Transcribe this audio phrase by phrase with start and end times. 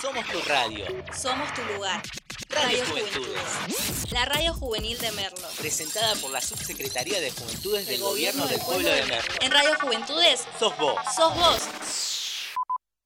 [0.00, 0.84] Somos tu radio.
[1.12, 2.00] Somos tu lugar.
[2.50, 4.12] Radio Juventudes.
[4.12, 5.48] La radio juvenil de Merlo.
[5.58, 9.34] Presentada por la Subsecretaría de Juventudes del Gobierno del Pueblo de Merlo.
[9.40, 10.94] En Radio Juventudes Sos vos.
[11.16, 11.68] sos vos.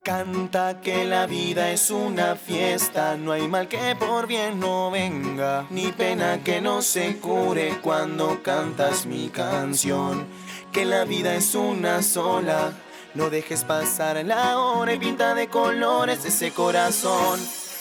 [0.03, 5.65] Canta que la vida es una fiesta, no hay mal que por bien no venga,
[5.71, 10.27] ni pena que no se cure cuando cantas mi canción.
[10.73, 12.73] Que la vida es una sola,
[13.15, 17.39] no dejes pasar la hora y pinta de colores ese corazón.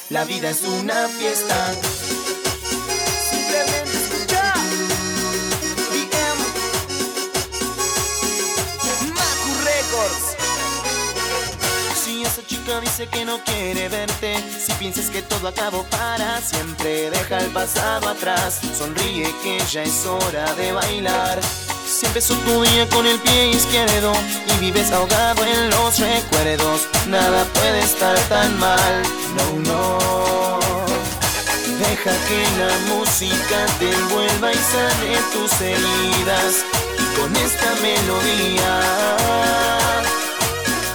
[0.09, 1.73] La vida es una fiesta.
[3.29, 4.53] Simplemente escucha.
[9.63, 10.35] Records.
[11.95, 17.09] Si esa chica dice que no quiere verte, si piensas que todo acabó para siempre,
[17.09, 21.39] deja el pasado atrás, sonríe que ya es hora de bailar.
[22.01, 24.11] Si empezó tu día con el pie izquierdo
[24.55, 29.03] y vives ahogado en los recuerdos, nada puede estar tan mal,
[29.37, 29.99] no, no.
[31.77, 36.65] Deja que la música te envuelva y sane tus heridas
[36.97, 38.81] y con esta melodía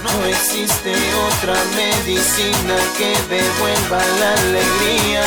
[0.03, 0.93] no existe
[1.29, 5.25] otra medicina que devuelva la alegría.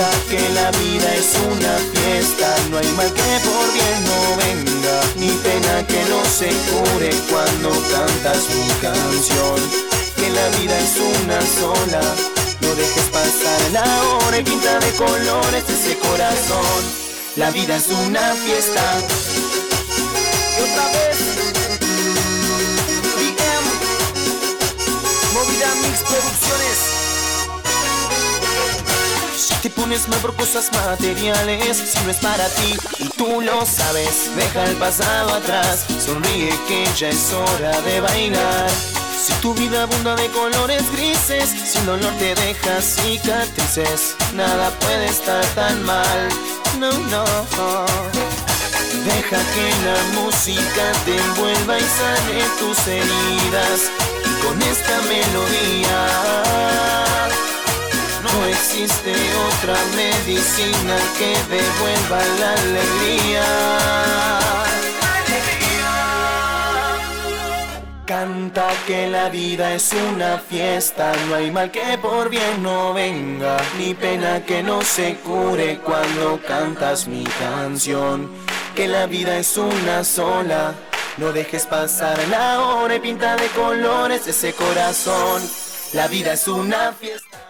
[0.00, 5.28] Que la vida es una fiesta, no hay mal que por bien no venga, ni
[5.28, 9.60] pena que no se cure cuando cantas mi canción.
[10.16, 12.00] Que la vida es una sola,
[12.62, 16.82] no dejes pasar la hora y pinta de colores ese corazón.
[17.36, 18.82] La vida es una fiesta.
[20.56, 21.18] Y otra vez.
[25.34, 26.59] Movida Mix Producciones.
[29.62, 34.34] Te pones mal por cosas materiales, si no es para ti y tú lo sabes,
[34.34, 38.70] deja el pasado atrás, sonríe que ya es hora de bailar.
[39.22, 45.44] Si tu vida abunda de colores grises, sin dolor te deja cicatrices, nada puede estar
[45.54, 46.28] tan mal,
[46.78, 47.24] no, no.
[49.04, 53.90] Deja que la música te envuelva y sane tus heridas,
[54.24, 57.09] y con esta melodía
[58.32, 59.12] no existe
[59.48, 63.46] otra medicina que devuelva la alegría.
[68.06, 73.56] Canta que la vida es una fiesta, no hay mal que por bien no venga,
[73.78, 78.28] ni pena que no se cure cuando cantas mi canción.
[78.74, 80.74] Que la vida es una sola,
[81.18, 85.42] no dejes pasar la hora y pinta de colores ese corazón.
[85.92, 87.49] La vida es una fiesta.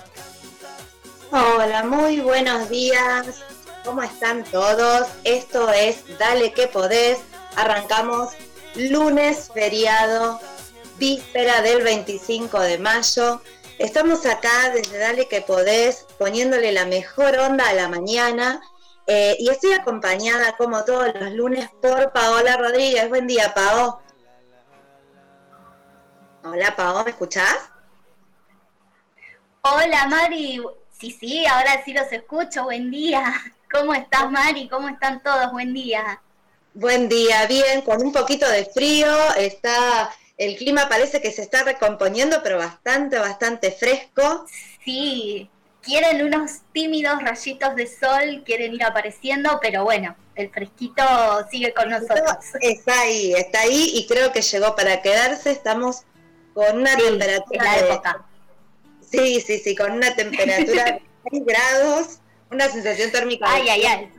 [1.32, 3.44] Hola, muy buenos días.
[3.84, 5.06] ¿Cómo están todos?
[5.22, 7.20] Esto es Dale que podés.
[7.54, 8.32] Arrancamos
[8.74, 10.40] lunes feriado,
[10.98, 13.40] víspera del 25 de mayo.
[13.78, 18.60] Estamos acá desde Dale que podés, poniéndole la mejor onda a la mañana.
[19.06, 23.08] Eh, y estoy acompañada, como todos los lunes, por Paola Rodríguez.
[23.08, 24.02] Buen día, Pao.
[26.42, 27.70] Hola, Pao, ¿me escuchás?
[29.62, 30.58] Hola Mari,
[31.00, 33.32] sí, sí, ahora sí los escucho, buen día.
[33.72, 34.68] ¿Cómo estás Mari?
[34.68, 35.52] ¿Cómo están todos?
[35.52, 36.20] Buen día.
[36.74, 41.64] Buen día, bien, con un poquito de frío, está, el clima parece que se está
[41.64, 44.46] recomponiendo, pero bastante, bastante fresco.
[44.84, 45.50] Sí,
[45.82, 51.02] quieren unos tímidos rayitos de sol, quieren ir apareciendo, pero bueno, el fresquito
[51.50, 52.36] sigue con nosotros.
[52.60, 56.02] Está ahí, está ahí y creo que llegó para quedarse, estamos
[56.54, 58.24] con una Sí, temperatura de- época.
[59.10, 62.18] Sí, sí, sí, con una temperatura de 6 grados,
[62.50, 63.46] una sensación térmica.
[63.48, 64.12] Ay, ay, ay.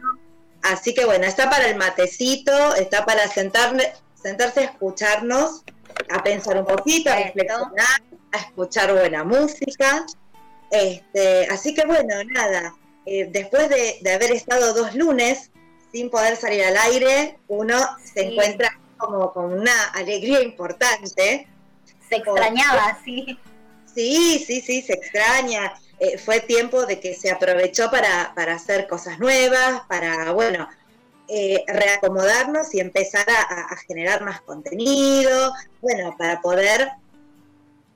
[0.63, 3.91] Así que bueno, está para el matecito, está para sentarme,
[4.21, 5.63] sentarse a escucharnos,
[6.09, 10.05] a pensar un poquito, a reflexionar, a escuchar buena música.
[10.69, 12.75] Este, así que bueno, nada,
[13.05, 15.49] eh, después de, de haber estado dos lunes
[15.91, 18.27] sin poder salir al aire, uno se Sí.
[18.27, 21.47] encuentra como con una alegría importante.
[22.07, 23.37] Se extrañaba, sí.
[23.93, 25.73] Sí, sí, sí, se extraña.
[25.99, 30.67] Eh, fue tiempo de que se aprovechó para, para hacer cosas nuevas, para, bueno,
[31.27, 36.89] eh, reacomodarnos y empezar a, generar más contenido, bueno, para poder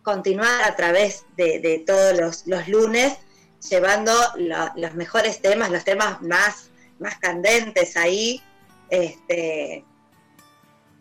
[0.03, 3.17] continuar a través de, todos los, lunes
[3.69, 6.69] llevando lo- los mejores temas, los temas más,
[6.99, 8.41] más candentes ahí.
[8.89, 9.83] Este,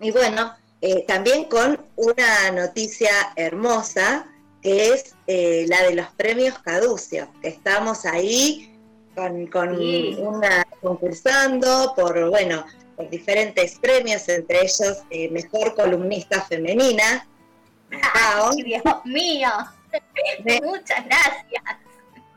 [0.00, 4.26] y bueno, eh, también con una noticia hermosa,
[4.64, 8.74] que es eh, la de los premios Caducio, que estamos ahí
[9.14, 10.16] con, con Sí.
[10.18, 12.64] una concursando por, bueno,
[12.96, 17.28] por diferentes premios, entre ellos eh, Mejor Columnista Femenina.
[18.14, 19.50] Ay, Dios mío,
[20.64, 21.62] muchas gracias.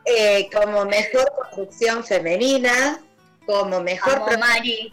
[0.04, 3.00] Eh, como Mejor Conducción Femenina,
[3.46, 4.92] como Mejor Mari.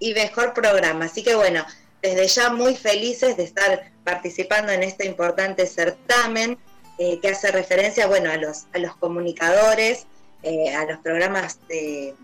[0.00, 1.06] y Mejor Programa.
[1.06, 1.64] Así que bueno,
[2.04, 6.58] desde ya muy felices de estar participando en este importante certamen
[6.98, 10.06] eh, que hace referencia bueno, a, los, a los comunicadores,
[10.42, 12.14] eh, a los programas de,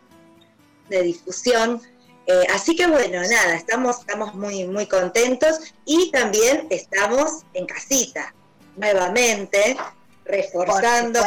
[0.90, 1.80] difusión.
[2.26, 8.34] Eh, así que bueno, nada, estamos, estamos muy, muy contentos y también estamos en casita,
[8.76, 9.78] nuevamente,
[10.26, 11.20] reforzando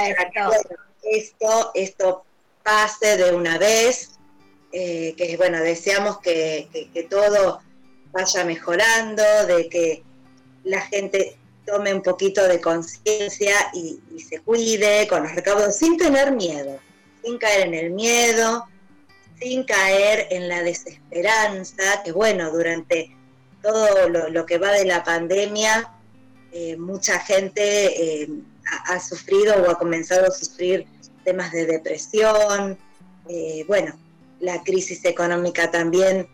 [1.01, 2.23] esto, esto
[2.61, 4.11] pase de una vez,
[4.71, 7.61] que bueno, deseamos que, que todo
[8.13, 10.03] vaya mejorando, de que
[10.63, 16.31] la gente tome un poquito de conciencia y, se cuide con los recaudos sin tener
[16.31, 16.79] miedo,
[17.23, 18.67] sin caer en el miedo,
[19.41, 23.15] sin caer en la desesperanza, que bueno, durante
[23.61, 25.91] todo lo, que va de la pandemia,
[26.51, 28.29] eh, mucha gente eh,
[28.87, 30.85] ha, sufrido o ha comenzado a sufrir
[31.23, 32.77] temas de depresión,
[33.27, 33.97] eh, bueno,
[34.39, 36.27] la crisis económica también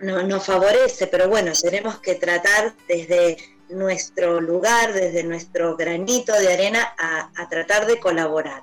[0.00, 3.36] no, nos favorece, pero bueno, tenemos que tratar desde
[3.68, 8.62] nuestro lugar, desde nuestro granito de arena, a, tratar de colaborar.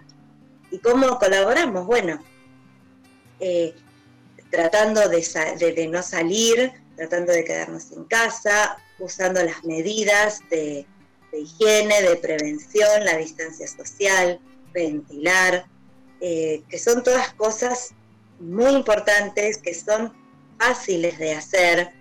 [0.71, 1.85] ¿Y cómo colaboramos?
[1.85, 2.23] Bueno,
[3.39, 3.73] eh,
[4.49, 10.85] tratando de, no salir, tratando de quedarnos en casa, usando las medidas de,
[11.33, 14.39] higiene, de prevención, la distancia social,
[14.71, 15.65] ventilar,
[16.21, 17.89] eh, que son todas cosas
[18.39, 20.13] muy importantes, que son
[20.63, 21.91] fáciles de hacer.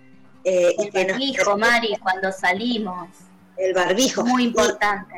[0.43, 3.09] Eh, el barbijo, Mari, cuando salimos.
[3.57, 4.25] El barbijo.
[4.25, 5.15] Muy importante.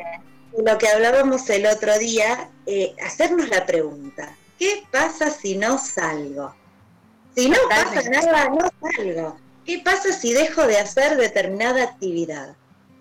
[0.58, 6.56] lo que hablábamos el otro día, eh, hacernos la pregunta, ¿qué pasa si no salgo?
[7.36, 9.38] Si no pasa nada, no salgo.
[9.66, 12.56] ¿Qué pasa si dejo de hacer determinada actividad?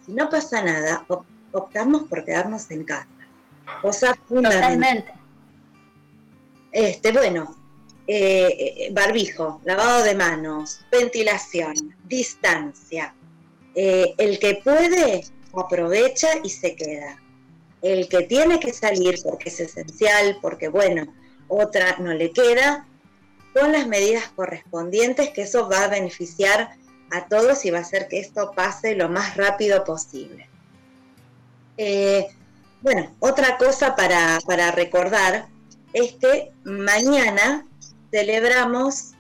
[0.05, 1.07] Si no pasa nada,
[1.53, 3.07] optamos por quedarnos en casa.
[3.83, 4.61] Cosa fundamental.
[4.61, 5.13] Totalmente.
[6.73, 7.55] Este, bueno,
[8.07, 11.75] eh, barbijo, lavado de manos, ventilación,
[12.05, 13.15] distancia.
[13.75, 15.25] Eh, el que puede
[15.57, 17.21] aprovecha y se queda.
[17.83, 21.07] El que tiene que salir porque es esencial, porque bueno,
[21.49, 22.87] otra no le queda,
[23.53, 26.77] con las medidas correspondientes, que eso va a beneficiar
[27.11, 30.49] a todos y va a hacer que esto pase lo más rápido posible.
[31.77, 32.27] Eh,
[32.83, 35.49] bueno, otra cosa para, para recordar
[35.93, 37.67] es que mañana
[38.15, 39.15] celebramos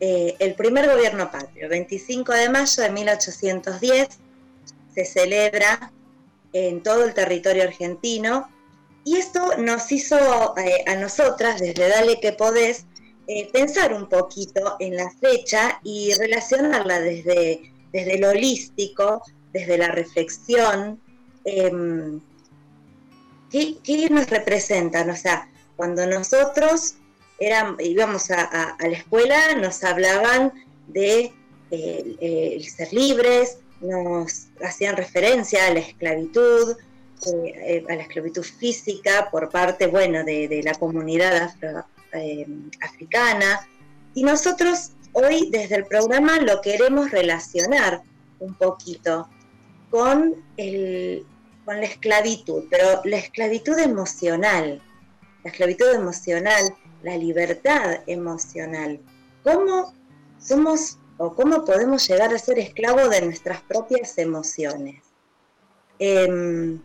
[0.00, 1.68] eh, el primer gobierno patrio.
[1.68, 4.08] 25 de mayo de 1810
[4.92, 5.92] se celebra
[6.52, 8.48] en todo el territorio argentino
[9.04, 10.18] y esto nos hizo
[10.58, 12.86] eh, a nosotras, desde Dale que Podés,
[13.28, 19.92] eh, pensar un poquito en la fecha y relacionarla desde, desde lo holístico, desde la
[19.92, 21.00] reflexión.
[21.44, 22.20] Em,
[23.48, 25.08] ¿qué, ¿Qué nos representan?
[25.08, 26.96] O sea, cuando nosotros
[27.40, 30.52] íbamos a, la escuela, nos hablaban
[30.88, 31.32] de
[31.70, 36.76] eh, ser libres, nos hacían referencia a la esclavitud,
[37.26, 41.54] eh, eh, a la esclavitud física por parte, bueno, de, la comunidad
[42.82, 43.66] africana.
[44.14, 48.02] Y nosotros hoy desde el programa lo queremos relacionar
[48.38, 49.28] un poquito
[49.90, 50.34] con,
[51.64, 54.82] con la esclavitud, pero la esclavitud emocional,
[55.42, 59.00] la esclavitud emocional la libertad emocional.
[59.42, 59.94] ¿Cómo
[60.38, 65.02] somos o cómo podemos llegar a ser esclavos de nuestras propias emociones?
[65.98, 66.80] Em,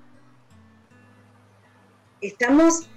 [2.22, 2.88] estamos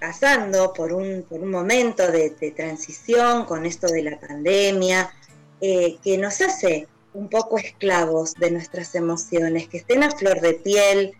[0.00, 5.12] pasando por un, momento de, transición con esto de la pandemia,
[5.60, 10.54] eh, que nos hace un poco esclavos de nuestras emociones, que estén a flor de
[10.54, 11.14] piel,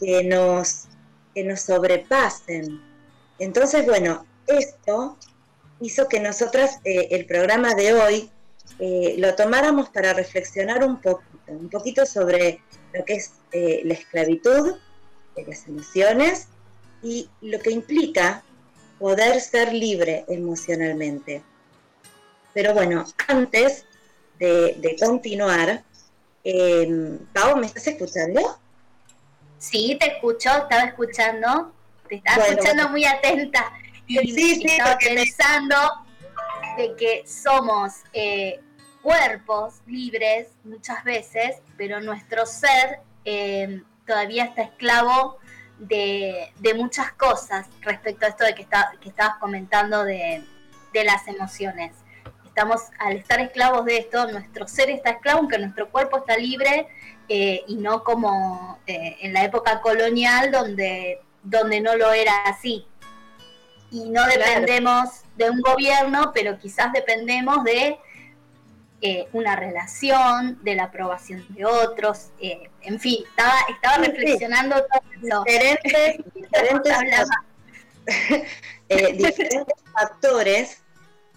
[0.00, 0.86] que nos,
[1.34, 2.80] que nos sobrepasen.
[3.38, 5.16] Entonces, bueno, esto
[5.80, 8.30] hizo que nosotras eh, el programa de hoy
[8.78, 12.60] eh, lo tomáramos para reflexionar un poquito, un poquito sobre
[12.92, 14.76] lo que es eh, la esclavitud,
[15.36, 16.46] de las emociones
[17.02, 18.44] y lo que implica
[18.98, 21.42] poder ser libre emocionalmente.
[22.52, 23.84] Pero bueno, antes
[24.38, 25.82] de, continuar,
[27.32, 28.58] Pau, ¿me estás escuchando?
[29.58, 31.72] Sí, te escucho, estaba escuchando,
[32.08, 33.72] te estaba escuchando muy atenta
[34.06, 35.76] y, estaba pensando
[36.76, 38.60] de que somos eh,
[39.02, 45.38] cuerpos libres muchas veces, pero nuestro ser eh, todavía está esclavo
[45.78, 50.42] de, muchas cosas respecto a esto de que, está, que estabas comentando de,
[51.04, 51.92] las emociones.
[52.46, 56.86] estamos, al estar esclavos de esto, nuestro ser está esclavo, aunque nuestro cuerpo está libre,
[57.28, 62.86] eh, y no como eh, en la época colonial donde, donde no lo era así.
[63.94, 67.96] Y no dependemos de un gobierno, pero quizás dependemos de
[69.00, 74.76] eh, una relación, de la aprobación de otros, en fin, estaba, estaba reflexionando
[75.20, 76.16] diferentes,
[79.16, 80.82] diferentes factores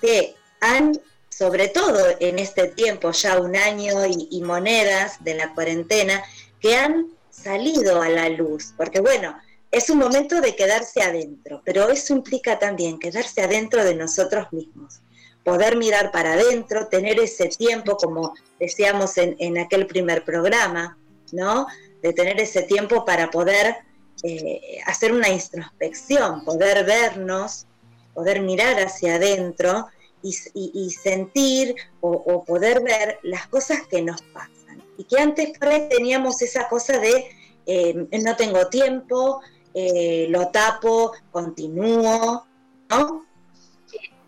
[0.01, 0.93] que han
[1.37, 6.23] sobre todo en este tiempo, ya un año y, monedas de la cuarentena,
[6.59, 9.37] que han salido a la luz, porque bueno,
[9.71, 15.01] es un momento de quedarse adentro, pero eso implica también quedarse adentro de nosotros mismos,
[15.43, 20.97] poder mirar para adentro, tener ese tiempo, como decíamos en, aquel primer programa,
[21.31, 21.67] ¿no?
[22.01, 23.75] De tener ese tiempo para poder
[24.23, 27.65] eh, hacer una introspección, poder vernos,
[28.13, 29.87] poder mirar hacia adentro
[30.23, 34.83] y, sentir o, poder ver las cosas que nos pasan.
[34.97, 35.53] Y que antes
[35.89, 37.29] teníamos esa cosa de
[37.65, 39.41] eh, no tengo tiempo,
[39.79, 42.47] eh, lo tapo, continúo,
[42.89, 43.25] ¿no?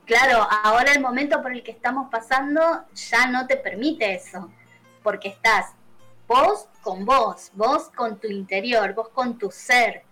[0.06, 2.62] Claro, ahora el momento por el que estamos pasando
[2.94, 4.52] ya no te permite eso,
[5.02, 5.74] porque estás
[6.28, 10.04] vos con vos, vos con tu interior, vos con tu ser.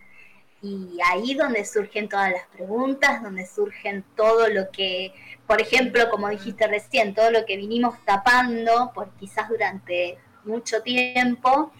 [0.63, 5.13] Y ahí donde surgen todas las preguntas, donde surgen todo lo que
[5.45, 11.71] por ejemplo, como dijiste recién, todo lo que vinimos tapando por quizás durante mucho tiempo,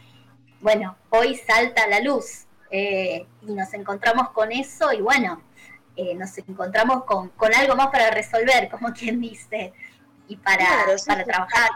[0.62, 5.42] bueno, hoy salta a la luz eh, y nos encontramos con eso y bueno,
[5.96, 9.74] eh, nos encontramos con, algo más para resolver, como quien dice,
[10.28, 10.68] y para,
[11.06, 11.70] para trabajar.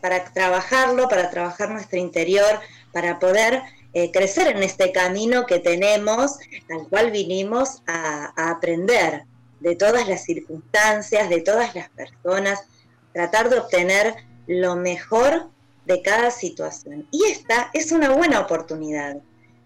[0.00, 2.60] Para trabajarlo, para trabajar nuestro interior,
[2.92, 6.38] para poder eh, crecer en este camino que tenemos,
[6.70, 9.24] al cual vinimos a aprender,
[9.60, 12.64] de todas las circunstancias, de todas las personas,
[13.12, 14.14] tratar de obtener
[14.46, 15.48] lo mejor
[15.84, 17.08] de cada situación.
[17.10, 19.16] Y esta es una buena oportunidad.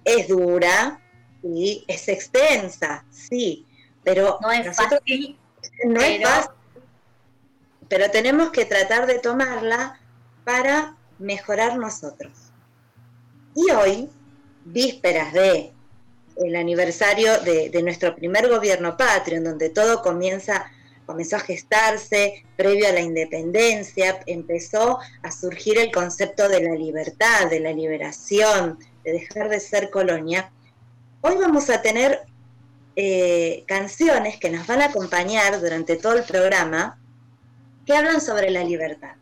[0.04, 1.00] Es dura
[1.42, 3.66] y es extensa, sí,
[4.02, 5.38] pero no es fácil.
[5.84, 6.50] No es fácil,
[7.88, 10.00] pero tenemos que tratar de tomarla
[10.44, 12.32] para mejorar nosotros.
[13.54, 14.08] Y hoy,
[14.64, 15.72] vísperas de
[16.36, 20.70] el aniversario de, nuestro primer gobierno patrio, en donde todo comienza,
[21.06, 27.50] comenzó a gestarse previo a la independencia, empezó a surgir el concepto de la libertad,
[27.50, 30.50] de la liberación, de dejar de ser colonia.
[31.20, 32.20] Hoy vamos a tener
[32.94, 36.98] eh, canciones que nos van a acompañar durante todo el programa
[37.86, 39.14] que hablan sobre la libertad.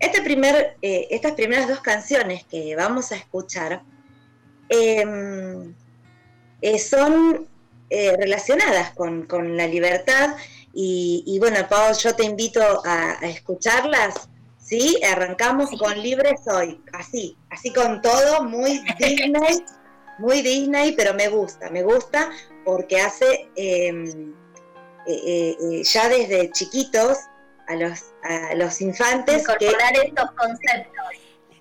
[0.00, 3.82] Este primer, eh, estas primeras dos canciones que vamos a escuchar
[4.68, 5.74] em,
[6.60, 7.48] eh, son
[7.90, 10.36] relacionadas con, la libertad.
[10.74, 14.28] Y, bueno, Pau, yo te invito a, escucharlas.
[14.68, 15.00] ¿Sí?
[15.02, 19.64] Arrancamos con Libre Soy, así, así con todo, muy Disney,
[20.18, 22.30] muy Disney, pero me gusta, me gusta
[22.64, 24.34] porque hace em,
[25.06, 27.18] eh, ya desde chiquitos
[27.66, 31.04] a los, a los infantes incorporar estos conceptos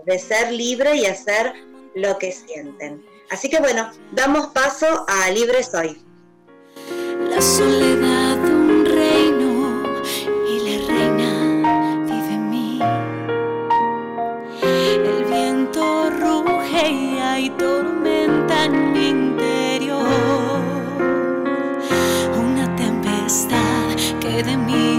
[0.06, 1.54] de ser libre y hacer
[1.96, 3.06] lo que sienten.
[3.30, 6.02] Así que bueno, damos paso a Libre Soy.
[7.30, 8.17] La soledad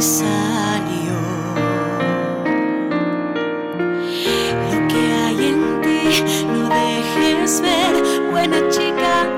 [0.01, 1.19] salió.
[4.71, 9.37] Lo que hay en ti no dejes ver buena chica,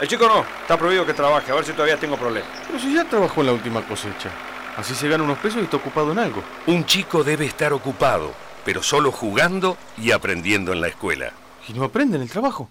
[0.00, 2.48] El chico no, está prohibido que trabaje, a ver si todavía tengo problemas.
[2.68, 4.30] Pero si ya trabajó en la última cosecha.
[4.76, 6.44] Así se gana unos pesos y está ocupado en algo.
[6.68, 8.32] Un chico debe estar ocupado,
[8.64, 11.32] pero solo jugando y aprendiendo en la escuela.
[11.66, 12.70] ¿Y no aprende en el trabajo?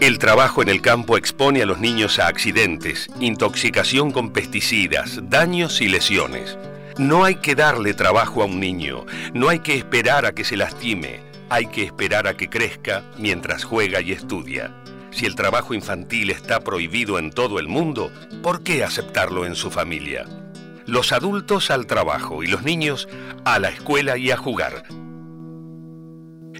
[0.00, 5.80] El trabajo en el campo expone a los niños a accidentes, intoxicación con pesticidas, daños
[5.80, 6.58] y lesiones.
[6.98, 10.56] No hay que darle trabajo a un niño, no hay que esperar a que se
[10.56, 14.74] lastime, hay que esperar a que crezca mientras juega y estudia.
[15.10, 19.70] Si el trabajo infantil está prohibido en todo el mundo, ¿por qué aceptarlo en su
[19.70, 20.26] familia?
[20.86, 23.08] Los adultos al trabajo y los niños
[23.44, 24.84] a la escuela y a jugar.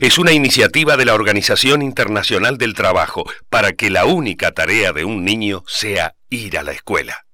[0.01, 5.05] Es una iniciativa de la Organización Internacional del Trabajo para que la única tarea de
[5.05, 7.27] un niño sea ir a la escuela.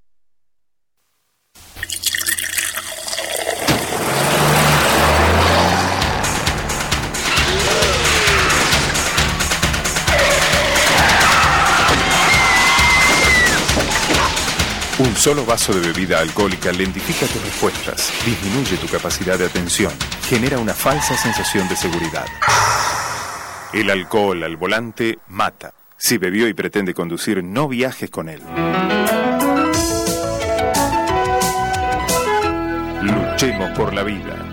[14.96, 19.92] Un solo vaso de bebida alcohólica lentifica tus respuestas, disminuye tu capacidad de atención,
[20.28, 22.26] genera una falsa sensación de seguridad.
[23.72, 25.74] El alcohol al volante mata.
[25.96, 28.40] Si bebió y pretende conducir, no viajes con él.
[33.02, 34.43] Luchemos por la vida.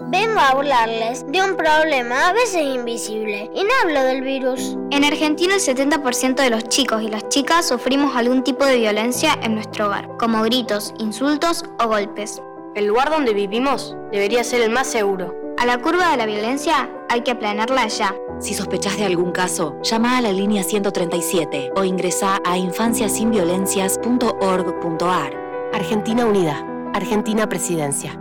[0.00, 4.76] Vengo a hablarles de un problema a veces invisible y no hablo del virus.
[4.90, 9.38] En Argentina el 70% de los chicos y las chicas sufrimos algún tipo de violencia
[9.42, 12.42] en nuestro hogar, como gritos, insultos o golpes.
[12.74, 15.32] El lugar donde vivimos debería ser el más seguro.
[15.58, 18.16] A la curva de la violencia hay que aplanarla ya.
[18.40, 25.32] Si sospechás de algún caso, llama a la línea 137 o ingresa a infanciasinviolencias.org.ar.
[25.72, 28.18] Argentina Unida, Argentina Presidencia.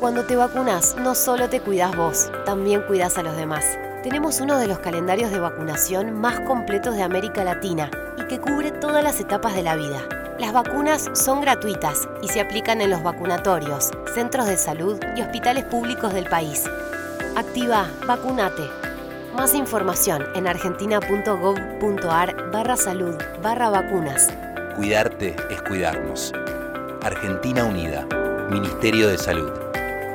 [0.00, 3.64] Cuando te vacunas, no solo te cuidas vos, también cuidas a los demás.
[4.02, 8.72] Tenemos uno de los calendarios de vacunación más completos de América Latina y que cubre
[8.72, 10.06] todas las etapas de la vida.
[10.38, 15.64] Las vacunas son gratuitas y se aplican en los vacunatorios, centros de salud y hospitales
[15.64, 16.64] públicos del país.
[17.34, 18.68] Activa Vacunate.
[19.34, 24.28] Más información en argentina.gov.ar barra salud barra vacunas.
[24.76, 26.34] Cuidarte es cuidarnos.
[27.02, 28.06] Argentina Unida.
[28.50, 29.65] Ministerio de Salud.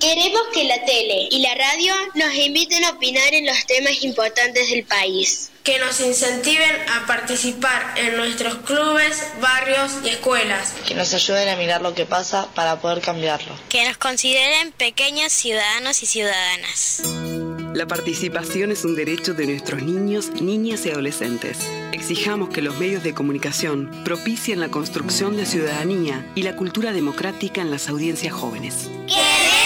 [0.00, 4.70] Queremos que la tele y la radio nos inviten a opinar en los temas importantes
[4.70, 5.50] del país.
[5.64, 10.72] que nos incentiven a participar en nuestros clubes, barrios y escuelas.
[10.86, 13.54] Que nos ayuden a mirar lo que pasa para poder cambiarlo.
[13.68, 17.02] Que nos consideren pequeños ciudadanos y ciudadanas.
[17.74, 21.58] La participación es un derecho de nuestros niños, niñas y adolescentes.
[21.92, 27.60] Exijamos que los medios de comunicación propicien la construcción de ciudadanía y la cultura democrática
[27.60, 28.88] en las audiencias jóvenes.
[29.06, 29.57] ¡Queremos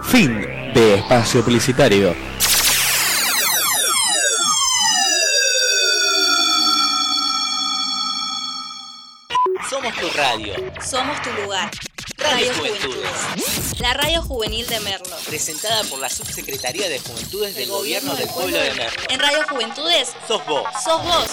[0.03, 0.41] Fin
[0.73, 2.15] de espacio publicitario.
[9.69, 10.53] Somos tu radio.
[10.81, 11.69] Somos tu lugar.
[12.36, 13.12] Radio Radio Juventudes.
[13.34, 13.80] Juventudes.
[13.80, 15.15] La radio juvenil de Merlo.
[15.26, 19.04] Presentada por la Subsecretaría de Juventudes del Gobierno del Pueblo de Merlo.
[19.10, 20.63] En Radio Juventudes Sos vos.
[20.84, 21.30] sos vos.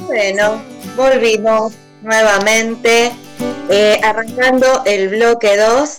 [0.00, 0.62] Bueno,
[0.96, 1.72] volvimos
[2.02, 3.10] nuevamente,
[3.70, 5.98] eh, arrancando el bloque 2.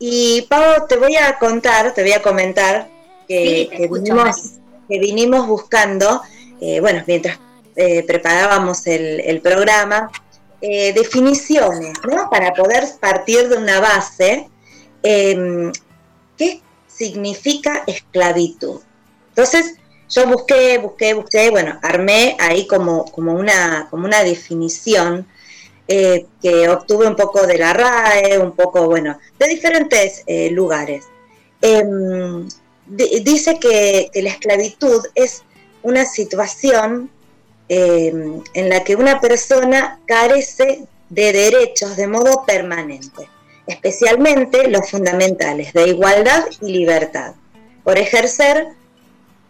[0.00, 2.88] Y Pau, te voy a contar, te voy a comentar
[3.28, 4.40] que, Sí, vinimos, Mari.
[4.88, 6.22] que vinimos buscando,
[6.60, 7.38] eh, bueno, mientras
[7.76, 10.10] eh, preparábamos el, el programa,
[10.60, 12.28] eh, definiciones, ¿no?
[12.30, 14.48] Para poder partir de una base.
[15.02, 15.72] em,
[16.36, 18.80] ¿Qué significa esclavitud?
[19.30, 19.74] Entonces,
[20.08, 25.26] yo busqué, busqué, busqué, bueno, armé ahí como, como, una, como una definición
[25.88, 31.04] eh, que obtuve un poco de la RAE, un poco, bueno, de diferentes eh, lugares.
[31.62, 32.46] Em,
[32.86, 35.42] di- dice que la esclavitud es
[35.82, 37.10] una situación
[37.68, 43.28] em, en la que una persona carece de derechos de modo permanente,
[43.66, 47.34] especialmente los fundamentales de igualdad y libertad,
[47.84, 48.68] por ejercer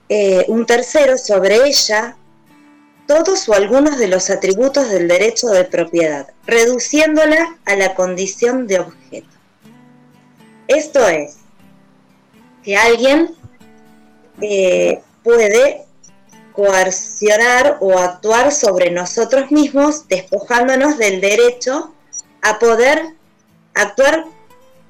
[0.09, 2.17] eh, un tercero sobre ella
[3.07, 8.81] todos o algunos de los atributos del derecho de propiedad, reduciéndola a la condición de
[8.81, 9.29] objeto.
[10.69, 11.37] Esto es,
[12.65, 13.33] que alguien
[14.41, 15.86] eh, puede
[16.57, 21.93] coercionar o actuar sobre nosotros mismos, despojándonos del derecho
[22.41, 23.15] a poder
[23.75, 24.25] actuar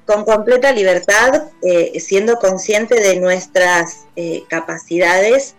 [0.05, 5.55] con completa libertad, eh, siendo consciente de nuestras eh, capacidades.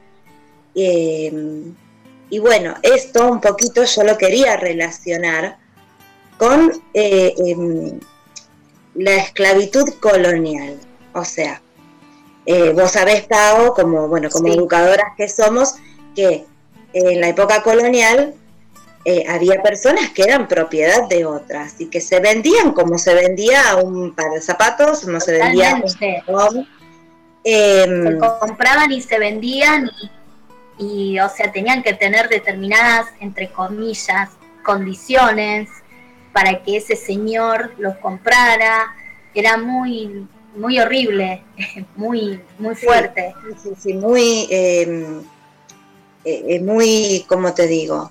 [0.75, 1.65] eh,
[2.31, 5.57] y bueno, esto un poquito yo lo quería relacionar
[6.37, 7.99] con em,
[8.95, 10.79] la esclavitud colonial.
[11.15, 11.63] O sea,
[12.75, 15.77] vos sabés, Pau, como, bueno, como educadoras que somos,
[16.19, 16.45] que
[16.95, 18.35] en la época colonial
[19.05, 23.77] eh, había personas que eran propiedad de otras y que se vendían como se vendía
[23.77, 25.81] un par de zapatos, como se vendía
[26.27, 26.67] un.
[27.45, 29.89] Em, se compraban y se vendían
[30.77, 34.31] y, y, o sea, tenían que tener determinadas, entre comillas,
[34.65, 35.69] condiciones
[36.33, 38.93] para que ese señor los comprara.
[39.35, 40.27] Era muy,
[40.57, 41.45] muy horrible,
[41.97, 43.33] muy, muy fuerte.
[43.47, 45.21] Sí, sí, sí, muy, eh,
[46.25, 48.11] eh, eh, muy, ¿cómo te digo?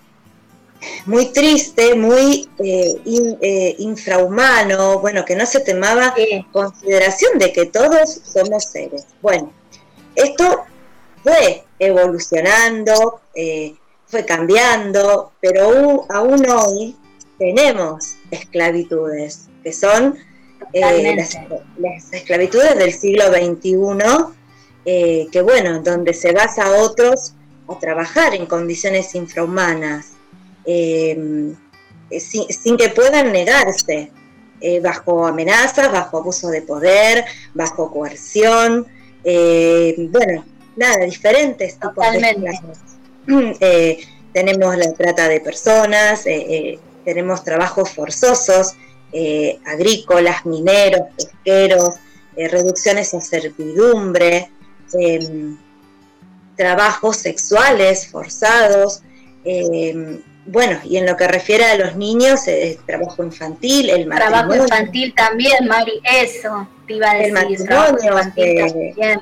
[1.07, 6.13] Muy triste, muy eh, in- eh, infrahumano, bueno, que no se tomaba
[6.51, 9.05] consideración de que todos somos seres.
[9.21, 9.51] Bueno,
[10.15, 10.63] esto
[11.23, 16.95] fue evolucionando, eh, fue cambiando, pero aún, aún hoy
[17.39, 20.17] tenemos esclavitudes, que son
[20.73, 21.37] las,
[21.77, 27.33] las esclavitudes del siglo XXI, que bueno, donde se basa a otros
[27.67, 30.13] a trabajar en condiciones infrahumanas,
[30.65, 31.53] eh,
[32.09, 34.11] eh, sin, sin que puedan negarse,
[34.59, 38.87] eh, bajo amenazas, bajo abuso de poder, bajo coerción,
[39.23, 42.59] eh, bueno, nada, diferentes tipos Totalmente.
[43.27, 46.23] de tenemos la trata de personas,
[47.03, 48.73] tenemos trabajos forzosos,
[49.65, 51.95] agrícolas, mineros, pesqueros,
[52.35, 54.51] reducciones a servidumbre,
[54.93, 55.19] eh,
[56.57, 59.01] trabajos sexuales forzados,
[59.45, 64.31] eh, bueno, y en lo que refiere a los niños, eh, trabajo infantil, el Trabajo
[64.31, 67.65] matrimonio, infantil también, Mari, eso te iba a el decir.
[67.67, 69.17] trabajo matrimonio, eh,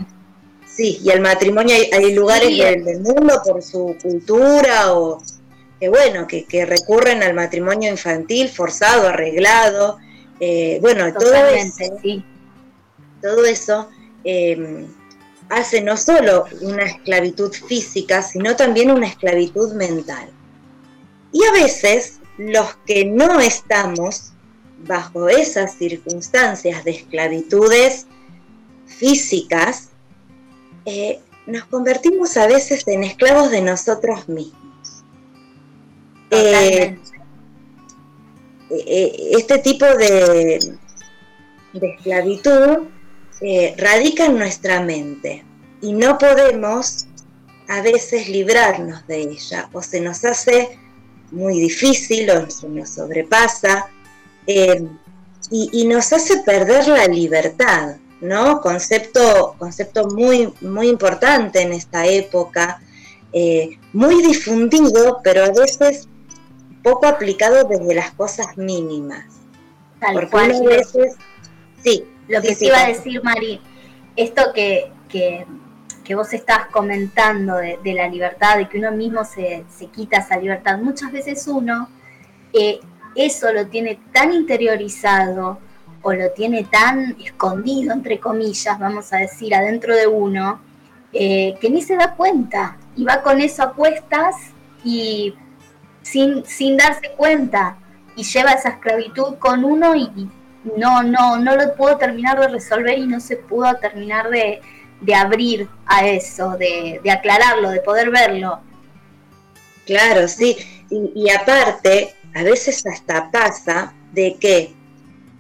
[0.67, 2.62] sí, y el matrimonio hay, hay lugares Sí.
[2.62, 5.21] del, del mundo por su cultura o
[5.80, 9.98] que bueno, que, que recurren al matrimonio infantil forzado, arreglado,
[10.39, 12.24] eh, bueno, todo eso, sí.
[13.21, 13.89] todo eso
[14.24, 14.86] eh,
[15.49, 20.29] hace no solo una esclavitud física, sino también una esclavitud mental.
[21.31, 24.31] Y a veces los que no estamos
[24.88, 28.08] bajo esas circunstancias de esclavitudes
[28.86, 29.89] físicas,
[30.86, 35.03] eh, nos convertimos a veces en esclavos de nosotros mismos.
[36.31, 36.97] Eh,
[38.69, 40.77] eh, este tipo de,
[41.73, 42.88] de esclavitud
[43.78, 45.43] radica en nuestra mente
[45.82, 47.06] y no podemos
[47.67, 50.78] a veces librarnos de ella o se nos hace
[51.32, 53.88] muy difícil o se nos sobrepasa
[54.48, 54.89] y,
[55.52, 57.98] y, nos hace perder la libertad.
[58.21, 58.62] ¿no?
[58.62, 62.82] Concepto, concepto muy, muy importante en esta época,
[63.34, 66.08] eh, muy difundido, pero a veces
[66.84, 69.26] poco aplicado desde las cosas mínimas.
[70.00, 70.63] Tal cual.
[70.65, 71.15] veces,
[71.84, 72.06] sí.
[72.28, 73.62] Lo que te iba a decir, Mari,
[74.16, 75.46] esto que, que,
[76.16, 80.78] vos estás comentando de, la libertad, de que uno mismo se, se quita esa libertad,
[80.78, 81.90] muchas veces uno
[82.54, 82.80] eh,
[83.16, 85.60] eso lo tiene tan interiorizado,
[86.06, 90.62] o lo tiene tan escondido, entre comillas, vamos a decir, adentro de uno,
[91.12, 94.36] eh, que ni se da cuenta y va con eso a cuestas
[94.84, 95.34] y
[96.04, 97.78] sin, sin darse cuenta
[98.16, 100.30] y lleva esa esclavitud con uno y
[100.78, 104.62] no, no, no lo pudo terminar de resolver y no se pudo terminar de,
[105.15, 108.60] abrir a eso, de, aclararlo, de poder verlo.
[109.86, 110.58] Claro, sí.
[110.89, 114.73] Y, y, aparte, a veces hasta pasa de que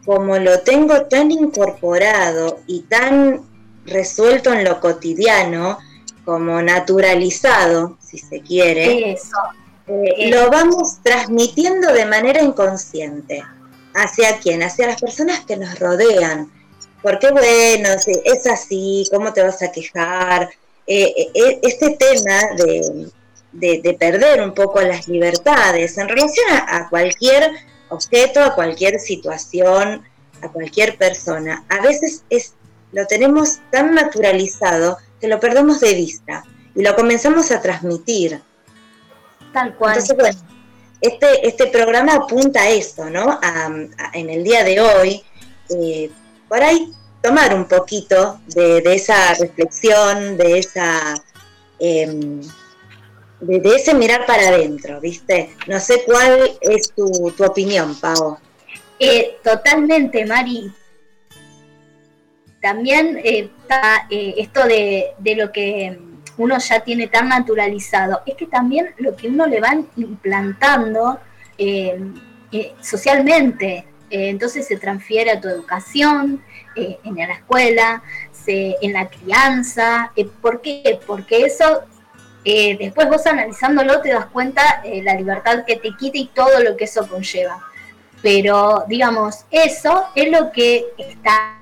[0.05, 3.41] como lo tengo tan incorporado y tan
[3.85, 5.79] resuelto en lo cotidiano,
[6.23, 9.37] como naturalizado, si se quiere, Eso.
[9.87, 13.43] Eh, lo vamos transmitiendo de manera inconsciente.
[13.95, 14.61] ¿Hacia quién?
[14.61, 16.51] Hacia las personas que nos rodean.
[17.01, 17.89] Porque bueno,
[18.25, 20.49] es así, ¿cómo te vas a quejar?
[20.87, 27.51] Eh, eh, este tema de, perder un poco las libertades en relación a cualquier
[27.89, 30.03] objeto, a cualquier situación,
[30.41, 31.63] a cualquier persona.
[31.69, 32.53] A veces es,
[32.91, 36.43] lo tenemos tan naturalizado que lo perdemos de vista
[36.75, 38.41] y lo comenzamos a transmitir.
[39.53, 39.97] Tal cual.
[39.97, 40.54] Entonces, bueno,
[41.05, 43.39] este, este programa apunta a eso, ¿no?
[44.13, 45.23] en el día de hoy,
[45.69, 46.09] eh,
[46.47, 46.91] por ahí
[47.21, 51.15] tomar un poquito de, esa reflexión, de esa...
[51.79, 52.41] Em,
[53.41, 55.55] de, ese mirar para adentro, ¿viste?
[55.67, 58.37] No sé cuál es tu, opinión, Pau.
[58.99, 60.71] Eh, totalmente, Mari.
[62.61, 65.99] También eh, está esto de, lo que
[66.37, 71.19] uno ya tiene tan naturalizado, es que también lo que uno le van implantando
[72.81, 76.43] socialmente, entonces se transfiere a tu educación,
[76.75, 80.11] en la escuela, se, en la crianza.
[80.41, 80.99] ¿Por qué?
[81.07, 81.83] Porque eso
[82.47, 86.59] eh, después vos analizándolo te das cuenta eh, la libertad que te quita y todo
[86.63, 87.59] lo que eso conlleva.
[88.21, 91.59] Pero, digamos, eso es lo que está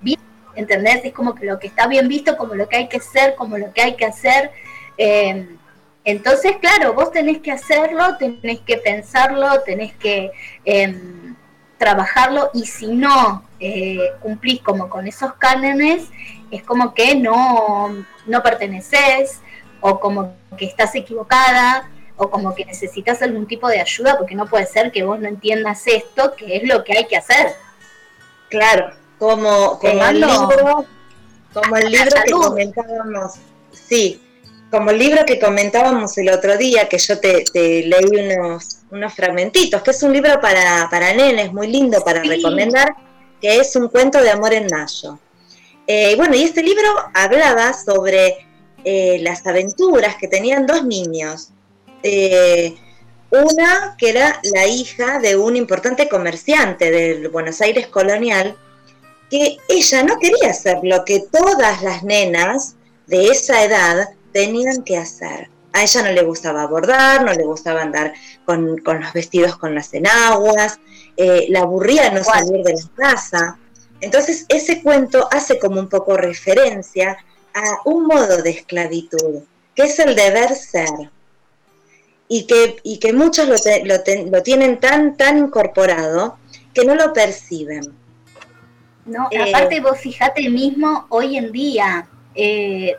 [0.00, 0.18] bien,
[0.54, 1.04] ¿entendés?
[1.04, 3.58] Es como que lo que está bien visto, como lo que hay que ser, como
[3.58, 4.50] lo que hay que hacer.
[4.96, 5.56] Em,
[6.04, 10.30] entonces, claro, vos tenés que hacerlo, tenés que pensarlo, tenés que
[10.64, 11.34] em,
[11.78, 16.08] trabajarlo y si no eh, cumplís como con esos cánones,
[16.50, 19.40] es como que no, no perteneces,
[19.80, 24.46] o como que estás equivocada, o como que necesitas algún tipo de ayuda, porque no
[24.46, 27.48] puede ser que vos no entiendas esto, que es lo que hay que hacer.
[28.48, 28.92] Claro,
[29.24, 30.86] como, como el libro,
[31.52, 33.32] como el libro que comentábamos,
[33.72, 34.20] sí,
[34.70, 39.80] como el libro que comentábamos el otro día, que yo te, leí unos, unos fragmentitos,
[39.82, 42.94] que es un libro para, para nenes, muy lindo para recomendar,
[43.40, 45.18] que es un cuento de amor en mayo.
[45.86, 48.46] Eh, bueno, y este libro hablaba sobre
[48.84, 51.48] eh, las aventuras que tenían dos niños.
[52.02, 52.74] Eh,
[53.30, 58.56] una que era la hija de un importante comerciante del Buenos Aires colonial,
[59.34, 62.76] que ella no quería hacer lo que todas las nenas
[63.08, 65.50] de esa edad tenían que hacer.
[65.72, 69.92] A ella no le gustaba bordar, no le gustaba andar con, los vestidos con las
[69.92, 70.78] enaguas,
[71.16, 73.58] eh, la aburría no salir de la casa.
[74.00, 77.18] Entonces ese cuento hace como un poco referencia
[77.54, 79.42] a un modo de esclavitud,
[79.74, 81.10] que es el deber ser,
[82.28, 83.56] y que, y que muchos lo,
[84.30, 86.38] lo, tienen tan, tan incorporado
[86.72, 88.03] que no lo perciben.
[89.06, 92.96] No, eh, aparte vos fijate mismo hoy en día, eh,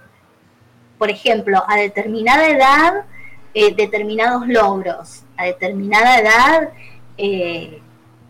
[0.98, 3.06] por ejemplo, a determinada edad,
[3.54, 6.70] eh, determinados logros, a determinada edad,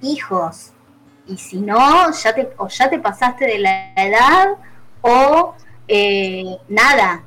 [0.02, 0.72] hijos,
[1.28, 4.50] y si no, ya te, o ya te pasaste de la edad
[5.02, 5.56] o
[6.70, 7.24] nada,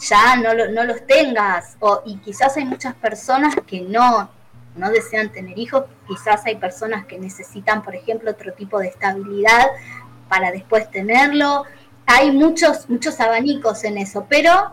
[0.00, 1.76] ya no, no los tengas.
[1.80, 4.28] O, y quizás hay muchas personas que no,
[4.76, 9.66] no desean tener hijos, quizás hay personas que necesitan, por ejemplo, otro tipo de estabilidad
[10.28, 11.64] para después tenerlo.
[12.06, 14.72] hay muchos, muchos abanicos en eso, pero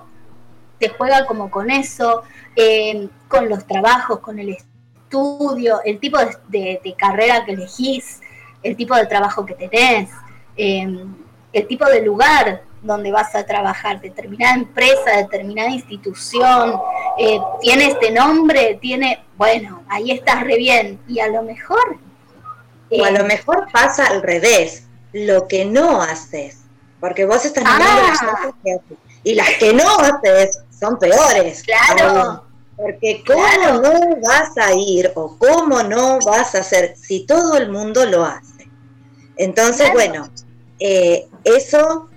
[0.79, 2.23] te juega como con eso,
[2.55, 8.19] eh, con los trabajos, con el estudio, el tipo de, carrera que elegís,
[8.63, 10.09] el tipo de trabajo que tenés,
[10.57, 11.05] eh,
[11.53, 16.79] el tipo de lugar donde vas a trabajar, determinada empresa, determinada institución,
[17.17, 20.99] eh, tiene este nombre, tiene, bueno, ahí estás re bien.
[21.07, 21.97] Y a lo mejor...
[22.89, 26.61] o a lo mejor pasa al revés, lo que no haces,
[26.99, 28.27] porque vos estás mirando las ah.
[28.31, 31.63] cosas que haces, y las que no haces son peores.
[31.63, 32.45] Claro.
[32.75, 33.43] Porque cómo
[33.79, 38.25] no vas a ir o cómo no vas a hacer si todo el mundo lo
[38.25, 38.67] hace.
[39.37, 40.27] Entonces, bueno,
[40.79, 42.09] eh, eso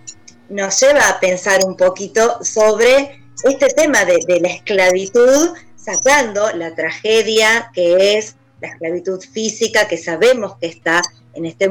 [0.48, 7.70] nos lleva a pensar un poquito sobre este tema de, la esclavitud, sacando la tragedia
[7.74, 11.02] que es la esclavitud física, que sabemos que está
[11.34, 11.70] en, este,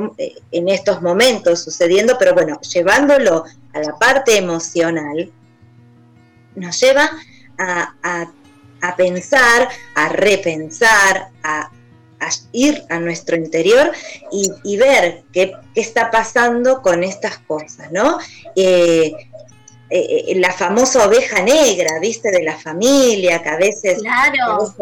[0.52, 5.32] en estos momentos sucediendo, pero bueno, llevándolo a la parte emocional,
[6.56, 7.10] nos lleva
[7.58, 11.72] a, pensar, a repensar, a,
[12.52, 13.92] ir a nuestro interior
[14.32, 18.18] y, ver qué, está pasando con estas cosas, ¿no?
[18.56, 19.14] Eh,
[19.90, 22.32] eh, eh, la famosa oveja negra, ¿viste?
[22.32, 24.02] De la familia, que a veces,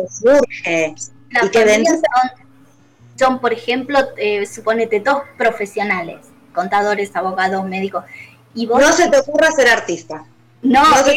[0.10, 0.96] surge.
[1.44, 1.86] y que
[3.18, 4.00] son, por ejemplo,
[4.52, 6.18] suponete dos profesionales,
[6.54, 8.04] contadores, abogados, médicos.
[8.54, 10.26] Y vos no se te ocurra ser artista.
[10.62, 11.14] No, no se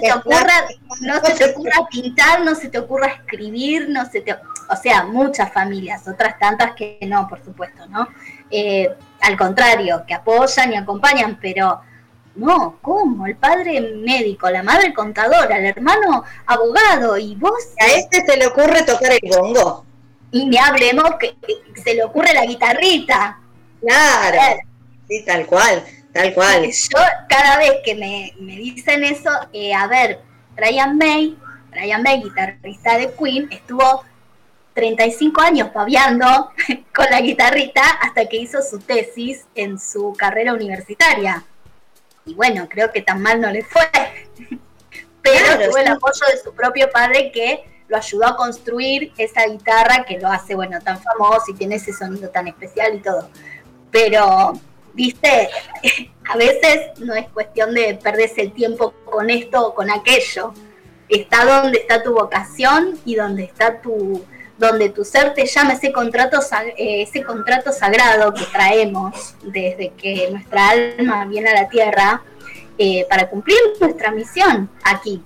[0.00, 0.66] te ocurra,
[1.00, 4.36] no se te ocurra pintar, no se te ocurra escribir, no se te,
[4.68, 8.08] o sea, muchas familias, otras tantas que no, por supuesto, ¿no?
[8.50, 8.88] Eh,
[9.20, 11.80] al contrario, que apoyan y acompañan, pero
[12.36, 13.26] no, ¿cómo?
[13.26, 17.74] El padre médico, la madre contadora, el hermano abogado y vos.
[17.80, 19.84] A este se le ocurre tocar el bongo.
[20.30, 21.36] Y ni hablemos que
[21.82, 23.38] se le ocurre la guitarrita.
[23.80, 24.38] Claro,
[25.08, 25.82] sí, tal cual.
[26.12, 26.64] Tal cual.
[26.64, 26.98] Yo
[27.28, 30.20] cada vez que me, dicen eso, eh, a ver,
[30.54, 31.36] Brian May,
[31.70, 34.02] Brian May, guitarrista de Queen, estuvo
[34.76, 36.26] 35 años paviando
[36.94, 41.44] con la guitarrita hasta que hizo su tesis en su carrera universitaria.
[42.26, 43.88] Y bueno, creo que tan mal no le fue.
[45.22, 50.04] Pero tuvo el apoyo de su propio padre que lo ayudó a construir esa guitarra
[50.04, 53.30] que lo hace, bueno, tan famoso y tiene ese sonido tan especial y todo.
[53.90, 54.52] Pero
[54.92, 55.48] viste,
[56.28, 60.52] a veces no es cuestión de perderse el tiempo con esto o con aquello.
[61.08, 64.22] Está donde está tu vocación y donde está tu,
[64.58, 66.38] donde tu ser te llama ese contrato,
[66.76, 72.22] eh, ese contrato sagrado que traemos desde que nuestra alma viene a la tierra
[72.78, 75.22] eh, para cumplir nuestra misión aquí.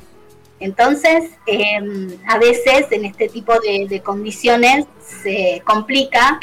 [0.58, 4.84] Entonces, em, a veces en este tipo de condiciones
[5.22, 6.38] se complica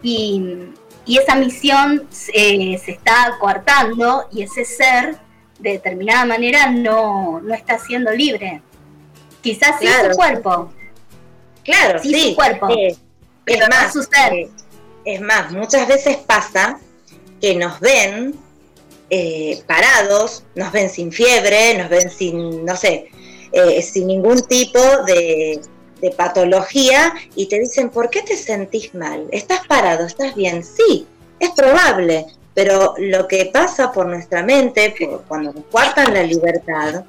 [0.00, 0.70] y,
[1.04, 5.16] y esa misión eh, se está coartando y ese ser
[5.58, 8.62] de determinada manera no, no está siendo libre.
[9.40, 10.72] Quizás sí su cuerpo.
[11.64, 12.68] Claro, sí, su cuerpo.
[12.70, 12.96] Eh,
[13.44, 14.32] pero es más, su ser.
[14.32, 14.50] Eh,
[15.04, 16.78] es más, muchas veces pasa
[17.40, 18.34] que nos ven
[19.66, 23.10] parados, nos ven sin fiebre, nos ven sin, no sé,
[23.82, 25.60] sin ningún tipo de,
[26.02, 29.26] de patología y te dicen, ¿por qué te sentís mal?
[29.30, 30.04] ¿Estás parado?
[30.04, 30.64] ¿Estás bien?
[30.64, 31.06] Sí,
[31.38, 34.94] es probable, pero lo que pasa por nuestra mente
[35.28, 37.04] cuando nos cuartan la libertad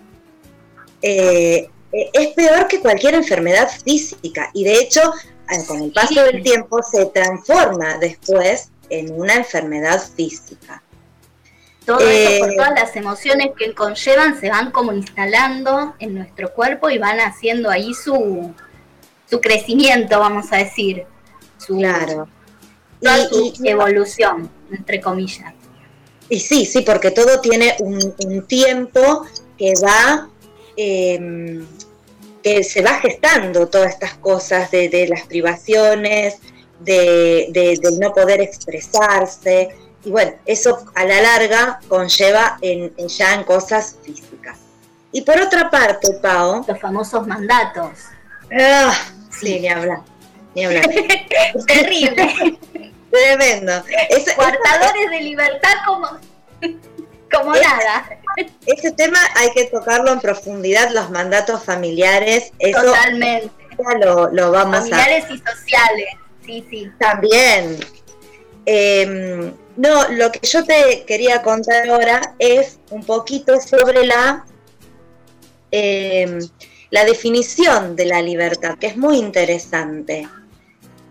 [1.02, 5.02] eh, es peor que cualquier enfermedad física y de hecho
[5.50, 10.82] eh, con el paso del tiempo se transforma después en una enfermedad física.
[11.86, 16.54] Todo eso por eh, todas las emociones que conllevan se van como instalando en nuestro
[16.54, 18.54] cuerpo y van haciendo ahí su,
[19.30, 21.06] su crecimiento, vamos a decir.
[21.58, 22.28] Su, claro.
[23.30, 25.54] su evolución, entre comillas.
[26.30, 29.26] Y sí, sí, porque todo tiene un, tiempo
[29.58, 30.30] que va,
[30.76, 31.66] em,
[32.44, 36.38] que se va gestando todas estas cosas de, las privaciones,
[36.80, 39.70] de, del no poder expresarse.
[40.04, 44.58] Y bueno, eso a la larga conlleva en, ya en cosas físicas.
[45.12, 46.66] Y por otra parte, Pau.
[46.68, 48.00] Los famosos mandatos.
[48.52, 48.94] Ah,
[49.40, 50.00] Sí, ni hablar.
[50.56, 50.90] Ni hablar.
[51.68, 52.60] Terrible.
[53.12, 53.84] Tremendo.
[54.36, 56.08] Guardadores de libertad como,
[57.34, 58.20] como nada.
[58.66, 62.52] Ese tema hay que tocarlo en profundidad, los mandatos familiares.
[62.60, 63.52] Eso Totalmente.
[64.00, 66.08] Lo, lo vamos familiares y sociales,
[66.46, 66.92] sí, sí.
[67.00, 67.80] También.
[68.66, 74.46] Em, no, lo que yo te quería contar ahora es un poquito sobre la
[75.72, 76.40] eh,
[76.94, 80.28] la definición de la libertad, que es muy interesante.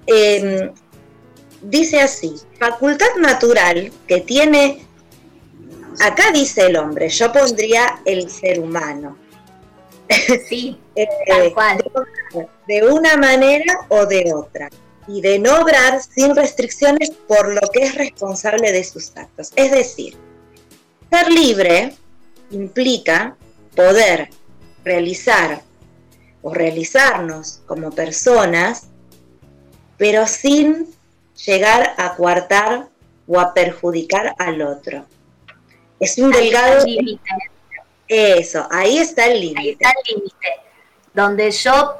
[0.06, 0.70] Em,
[1.60, 4.86] dice así, facultad natural que tiene
[6.00, 9.16] acá dice el hombre, yo pondría el ser humano.
[10.48, 11.90] Sí, Eh, tal cual.
[12.68, 14.68] de una manera o de otra.
[15.08, 19.52] Y de no obrar sin restricciones por lo que es responsable de sus actos.
[19.56, 20.16] Es decir,
[21.10, 21.94] ser libre
[22.50, 23.36] implica
[23.74, 24.30] poder
[24.84, 25.62] realizar
[26.42, 28.84] o realizarnos como personas,
[29.96, 30.88] pero sin
[31.46, 32.88] llegar a coartar
[33.26, 35.06] o a perjudicar al otro.
[36.02, 36.78] Es un Ahí delgado...
[36.78, 37.30] el límite.
[38.08, 39.70] Eso, ahí está el Ahí límite.
[39.70, 40.48] está el límite.
[41.14, 41.94] Donde yo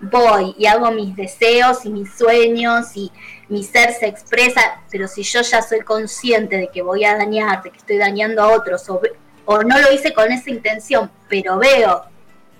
[0.00, 3.10] voy y hago mis deseos y mis sueños y
[3.48, 7.62] mi ser se expresa, pero si yo ya soy consciente de que voy a dañar,
[7.62, 9.00] de que estoy dañando a otros, o,
[9.44, 12.04] o no lo hice con esa intención, pero veo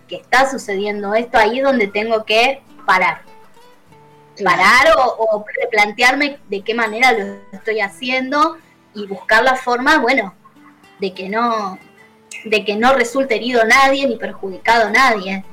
[0.08, 3.22] que está sucediendo esto, ahí es donde tengo que parar.
[4.44, 8.56] Parar o, o replantearme de qué manera lo estoy haciendo
[8.94, 10.34] y buscar la forma, bueno,
[11.02, 11.78] de que no,
[12.44, 15.44] de que no resulte herido nadie ni perjudicado nadie.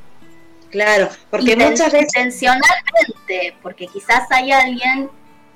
[0.70, 5.10] Claro, porque Inten- muchas veces intencionalmente, porque quizás hay alguien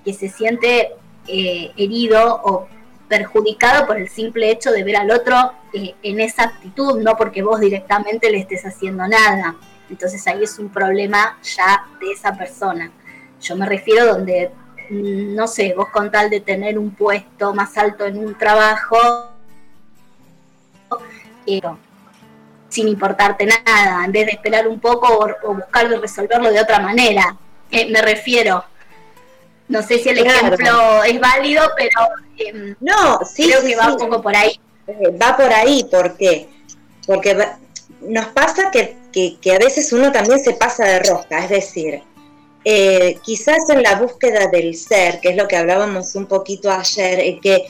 [0.03, 0.89] que se siente
[1.27, 2.67] eh, herido o
[3.07, 5.35] perjudicado por el simple hecho de ver al otro
[5.71, 9.55] eh, en esa actitud, no porque vos directamente le estés haciendo nada.
[9.91, 12.91] Entonces ahí es un problema ya de esa persona.
[13.39, 14.49] Yo me refiero donde,
[14.89, 18.97] mm, no sé, vos con tal de tener un puesto más alto en un trabajo,
[22.69, 26.59] sin importarte nada, en vez de esperar un poco o, o buscar de resolverlo de
[26.59, 27.35] otra manera.
[27.69, 28.63] Eh, me refiero.
[29.67, 30.47] No sé si el Claro.
[30.47, 31.99] ejemplo es válido, pero
[32.37, 33.91] em, No, sí, creo sí, que va sí.
[33.91, 34.59] un poco por ahí.
[34.87, 36.49] Eh, va por ahí, ¿por qué?
[37.07, 37.57] Porque va-
[38.01, 42.01] nos pasa que, que- que a veces uno también se pasa de rosca, es decir,
[42.65, 47.39] eh, quizás en la búsqueda del ser, que es lo que hablábamos un poquito ayer,
[47.41, 47.65] que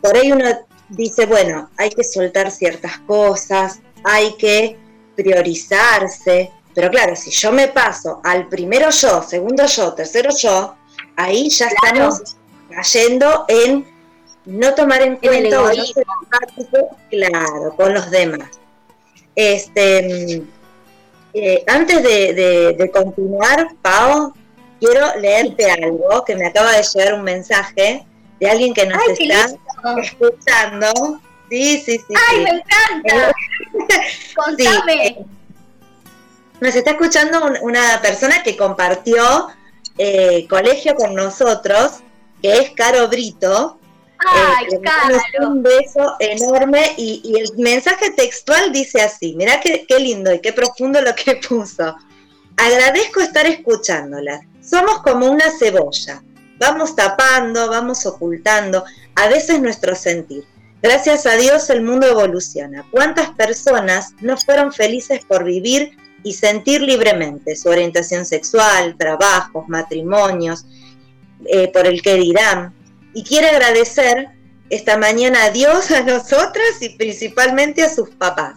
[0.00, 0.44] por ahí uno
[0.88, 4.76] dice, bueno, hay que soltar ciertas cosas, hay que
[5.16, 10.74] priorizarse, pero claro, si yo me paso al primero yo, segundo yo, tercero yo,
[11.16, 12.08] ahí ya Claro.
[12.08, 12.36] estamos
[12.70, 13.86] cayendo en
[14.46, 15.94] no tomar en cuenta o no egoísmo.
[15.94, 18.50] ser empático, claro, con los demás.
[19.34, 20.48] Este, mm,
[21.34, 24.32] eh, antes de, de- de continuar, Pau,
[24.80, 28.04] quiero leerte algo que me acaba de llegar un mensaje
[28.40, 29.56] de alguien que nos Ay, está.
[29.98, 31.20] Escuchando.
[31.50, 32.14] Sí, sí, sí.
[32.30, 32.42] ¡Ay, sí.
[32.42, 33.32] me encanta!
[34.34, 35.06] Contame.
[35.06, 35.24] eh,
[36.60, 39.48] Nos está escuchando un- una persona que compartió
[39.98, 42.00] eh, colegio con nosotros,
[42.42, 43.78] que es Caro Brito.
[44.26, 45.48] ¡Ay, Eh, Caro!
[45.50, 50.40] Un beso enorme y, y el mensaje textual dice así, mirá qué, qué lindo y
[50.40, 51.94] qué profundo lo que puso.
[52.56, 54.40] Agradezco estar escuchándolas.
[54.62, 56.22] Somos como una cebolla.
[56.66, 58.84] Vamos tapando, vamos ocultando,
[59.16, 60.44] a veces nuestro sentir.
[60.80, 62.86] Gracias a Dios el mundo evoluciona.
[62.90, 70.64] ¿Cuántas personas no fueron felices por vivir y sentir libremente su orientación sexual, trabajos, matrimonios,
[71.44, 72.72] eh, por el que dirán?
[73.12, 74.28] Y quiere agradecer
[74.70, 78.54] esta mañana a Dios, a nosotras y principalmente a sus papás,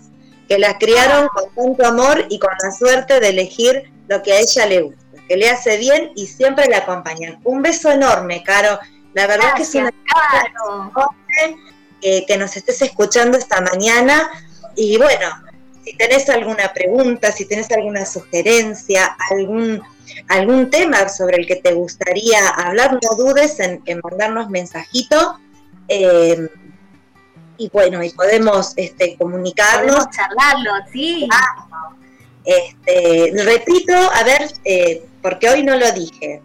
[0.47, 4.39] que las criaron con tanto amor y con la suerte de elegir lo que a
[4.39, 7.40] ella le gusta, que le hace bien y siempre la acompañan.
[7.44, 8.80] Un beso enorme, Caro.
[9.14, 10.92] La verdad que es una Caro.
[12.02, 14.30] eh, que nos estés escuchando esta mañana.
[14.76, 15.28] Y bueno,
[15.84, 19.82] si tenés alguna pregunta, si tenés alguna sugerencia, algún,
[20.30, 25.40] algún tema sobre el que te gustaría hablar, no dudes en, en mandarnos mensajito.
[25.88, 26.48] eh,
[27.60, 29.96] y bueno, y podemos este, comunicarnos.
[29.96, 31.28] Podemos charlarlo, sí.
[32.48, 36.41] Este, repito, a ver, eh, porque hoy no lo dije,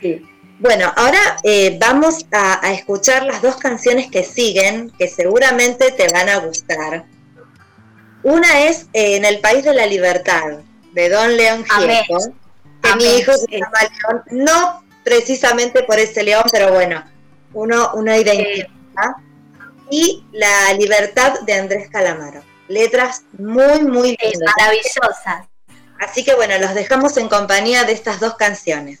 [0.00, 0.24] Sí.
[0.60, 6.08] Bueno, ahora eh, vamos a, a, escuchar las dos canciones que siguen, que seguramente te
[6.12, 7.04] van a gustar.
[8.22, 10.58] Una es eh, En el País de la Libertad,
[10.92, 12.18] de Don León Gieco,
[12.82, 17.02] que mi hijo se llama León, no precisamente por ese león, pero bueno,
[17.54, 19.16] uno, uno identifica.
[19.90, 22.42] Y La Libertad de Andrés Calamaro.
[22.68, 24.54] Letras muy, muy lindas.
[24.58, 25.46] maravillosas.
[25.98, 29.00] Así que bueno, los dejamos en compañía de estas dos canciones.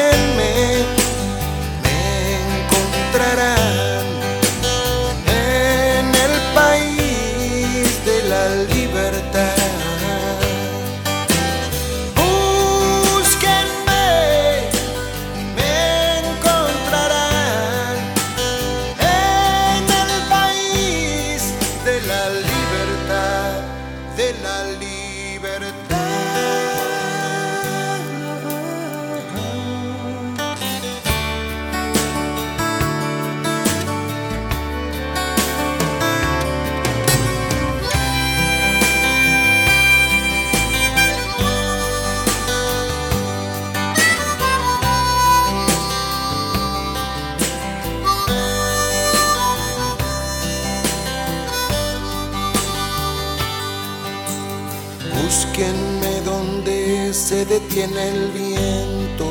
[57.51, 59.27] detiene el viento,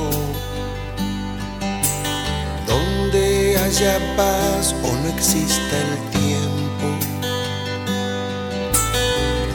[2.66, 6.87] donde haya paz o no exista el tiempo,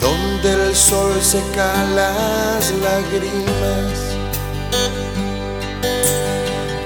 [0.02, 3.94] donde el sol seca las lágrimas.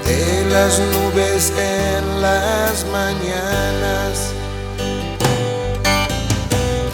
[0.04, 4.34] De las nubes en las mañanas.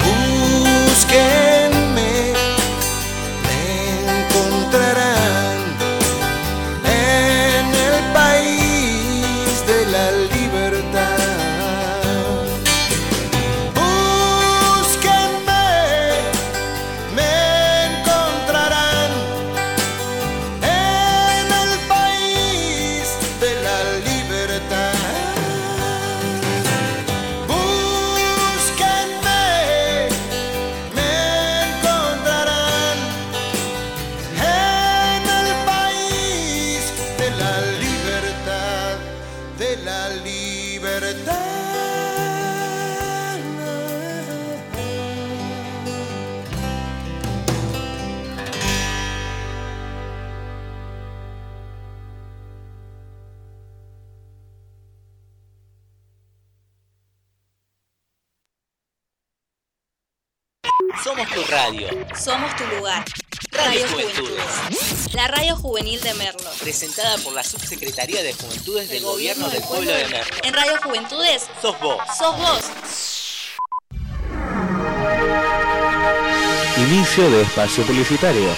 [0.04, 1.65] Búsquenme
[65.76, 66.58] juvenil de Merlos.
[66.58, 70.36] Presentada por la Subsecretaría de Juventudes del Gobierno del Pueblo de Merlo.
[70.42, 71.98] En Radio Juventudes Sos vos.
[72.16, 72.62] sos vos.
[76.78, 78.56] Inicio de espacio publicitario.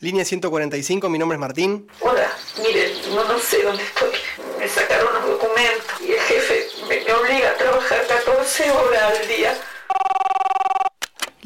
[0.00, 1.88] Línea 145, mi nombre es Martín.
[2.00, 4.10] Hola, mire, no, no sé dónde estoy.
[4.58, 9.26] Me sacaron unos documentos y el jefe me, me obliga a trabajar 14 horas al
[9.28, 9.56] día.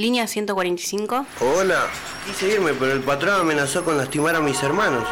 [0.00, 1.26] Línea 145.
[1.40, 1.86] Hola,
[2.26, 5.06] quise irme, pero el patrón amenazó con lastimar a mis hermanos.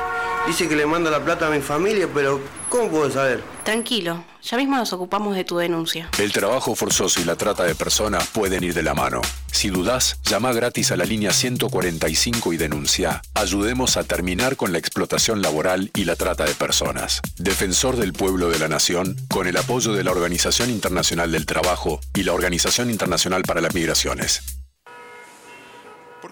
[0.47, 3.43] Dice que le manda la plata a mi familia, pero ¿cómo puedo saber?
[3.65, 6.09] Tranquilo, ya mismo nos ocupamos de tu denuncia.
[6.19, 9.21] El trabajo forzoso y la trata de personas pueden ir de la mano.
[9.53, 13.21] Si dudás, llama gratis a la línea 145 y denuncia.
[13.35, 17.21] Ayudemos a terminar con la explotación laboral y la trata de personas.
[17.37, 22.01] Defensor del pueblo de la nación, con el apoyo de la Organización Internacional del Trabajo
[22.15, 24.58] y la Organización Internacional para las Migraciones.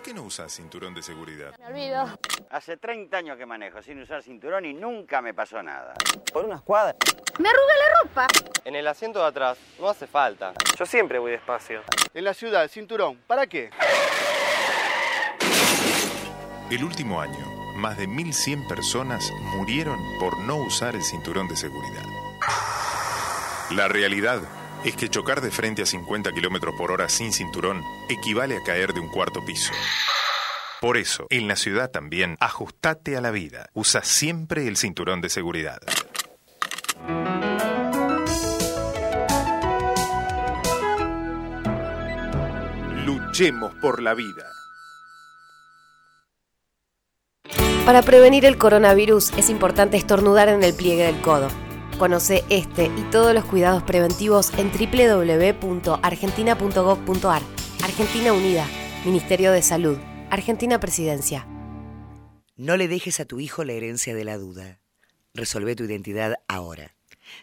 [0.07, 1.52] ¿Por qué no usas cinturón de seguridad?
[1.59, 2.16] Me olvido.
[2.50, 5.94] Hace 30 años que manejo sin usar cinturón y nunca me pasó nada.
[6.32, 6.94] Por unas cuadras.
[7.40, 8.26] Me arruga la ropa.
[8.64, 10.52] En el asiento de atrás no hace falta.
[10.78, 11.82] Yo siempre voy despacio.
[12.14, 13.70] En la ciudad, cinturón, ¿para qué?
[16.70, 17.44] El último año,
[17.74, 22.04] más de 1.100 personas murieron por no usar el cinturón de seguridad.
[23.72, 24.40] La realidad
[24.87, 28.93] es que chocar de frente a 50 km por hora sin cinturón equivale a caer
[28.93, 29.72] de un cuarto piso.
[30.80, 33.68] Por eso, en la ciudad también, ajustate a la vida.
[33.74, 35.80] Usa siempre el cinturón de seguridad.
[43.05, 44.53] Luchemos por la vida.
[47.84, 51.65] Para prevenir el coronavirus es importante estornudar en el pliegue del codo.
[51.99, 57.42] Conoce este y todos los cuidados preventivos en www.argentina.gov.ar.
[57.82, 58.68] Argentina Unida,
[59.05, 59.99] Ministerio de Salud,
[60.30, 61.49] Argentina Presidencia.
[62.57, 64.82] No le dejes a tu hijo la herencia de la duda.
[65.32, 66.94] Resolve tu identidad ahora.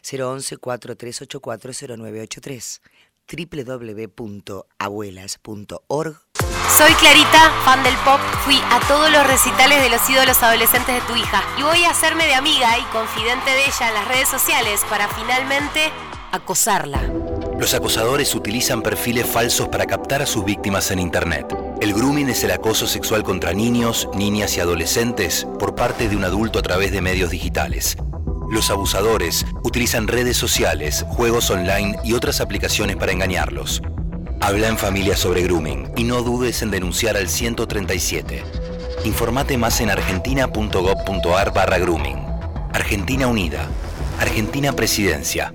[0.04, 2.82] 011-4384-0983
[3.28, 6.22] www.abuelas.org
[6.70, 8.20] Soy Clarita, fan del pop.
[8.45, 11.91] Fui a todos los recitales de los ídolos adolescentes de tu hija y voy a
[11.91, 15.91] hacerme de amiga y confidente de ella en las redes sociales para finalmente
[16.32, 17.01] acosarla.
[17.59, 21.55] Los acosadores utilizan perfiles falsos para captar a sus víctimas en Internet.
[21.80, 26.24] El grooming es el acoso sexual contra niños, niñas y adolescentes por parte de un
[26.24, 27.97] adulto a través de medios digitales.
[28.49, 33.82] Los abusadores utilizan redes sociales, juegos online y otras aplicaciones para engañarlos.
[34.44, 38.44] Habla en familia sobre grooming y no dudes en denunciar al 137.
[39.06, 42.18] Informate más en argentina.gov.ar barra grooming.
[42.74, 43.66] Argentina Unida.
[44.20, 45.54] Argentina Presidencia.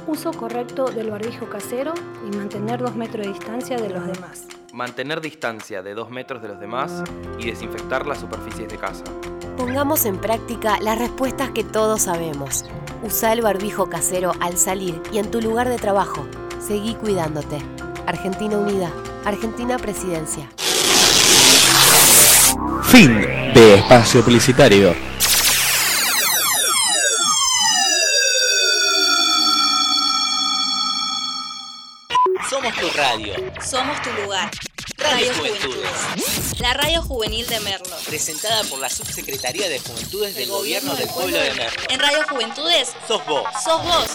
[0.08, 1.94] Uso correcto del barbijo casero
[2.26, 4.48] y mantener dos metros de distancia de los demás.
[4.72, 7.04] Mantener distancia de dos metros de los demás
[7.40, 9.04] y desinfectar las superficies de casa.
[9.58, 12.64] Pongamos en práctica las respuestas que todos sabemos.
[13.04, 16.26] Usa el barbijo casero al salir y en tu lugar de trabajo.
[16.60, 17.58] Seguí cuidándote.
[18.08, 18.92] Argentina Unida,
[19.26, 20.50] Argentina Presidencia.
[22.84, 23.20] Fin
[23.54, 24.96] de espacio publicitario.
[32.50, 33.34] Somos tu radio.
[33.62, 34.52] Somos tu lugar.
[34.98, 35.86] Radio Radio Juventudes.
[36.14, 36.60] Juventudes.
[36.60, 37.96] La radio juvenil de Merlo.
[38.08, 41.82] Presentada por la Subsecretaría de Juventudes del Gobierno del Pueblo de Merlo.
[41.90, 43.44] En Radio Juventudes Sos vos.
[43.64, 44.08] sos vos.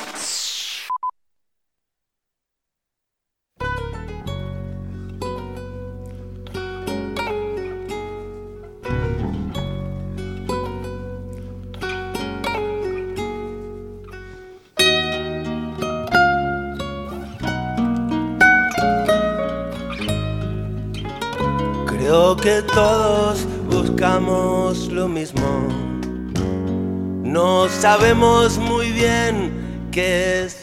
[27.81, 30.59] Sabemos muy bien qué es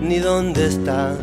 [0.00, 1.14] ni dónde está.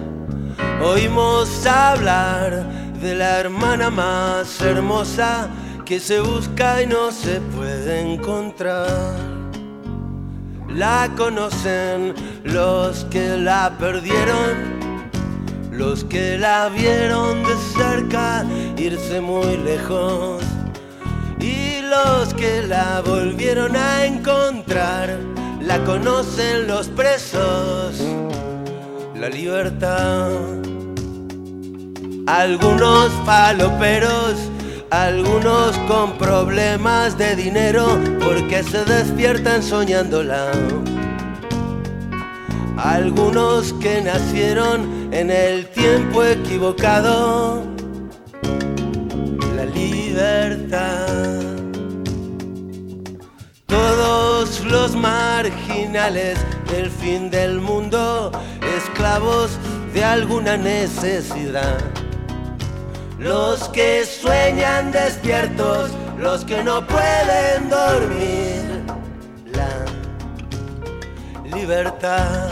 [0.80, 2.64] Oímos hablar
[3.02, 5.50] de la hermana más hermosa
[5.86, 9.16] que se busca y no se puede encontrar.
[10.68, 14.78] La conocen los que la perdieron
[15.72, 18.46] los que la vieron de cerca
[18.78, 20.44] irse muy lejos
[21.40, 28.02] y los que la volvieron a encontrar la conocen los presos
[29.16, 30.30] la libertad
[32.28, 34.36] algunos faloperos
[34.92, 40.52] algunos con problemas de dinero porque se despiertan soñándola
[42.84, 47.64] algunos que nacieron en el tiempo equivocado.
[49.56, 51.10] La libertad.
[54.40, 56.40] Los marginales
[56.72, 58.32] del fin del mundo,
[58.78, 59.52] esclavos
[59.94, 61.78] de alguna necesidad.
[63.18, 68.86] Los que sueñan despiertos, los que no pueden dormir.
[69.52, 69.86] La
[71.54, 72.50] libertad.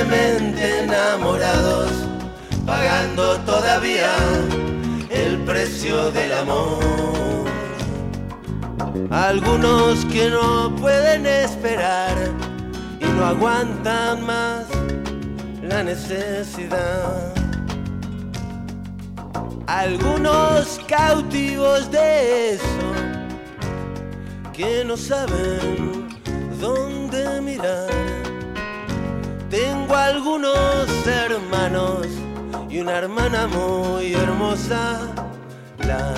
[0.00, 1.90] Enamorados,
[2.64, 4.14] pagando todavía
[5.10, 6.78] el precio del amor.
[9.10, 12.14] Algunos que no pueden esperar
[13.00, 14.66] y no aguantan más
[15.62, 17.34] la necesidad.
[19.66, 22.92] Algunos cautivos de eso
[24.52, 26.08] que no saben
[26.60, 28.17] dónde mirar.
[29.50, 32.06] Tengo algunos hermanos
[32.68, 35.00] y una hermana muy hermosa,
[35.78, 36.12] la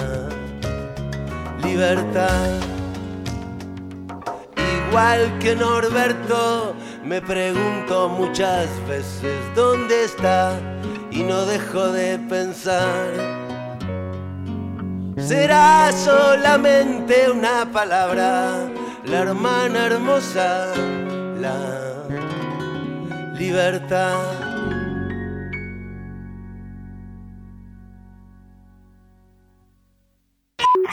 [1.62, 2.58] libertad.
[4.88, 6.74] Igual que Norberto,
[7.04, 10.58] me pregunto muchas veces dónde está
[11.12, 13.12] y no dejo de pensar.
[15.16, 18.68] Será solamente una palabra,
[19.04, 20.72] la hermana hermosa,
[21.40, 21.99] la
[23.40, 24.20] libertad.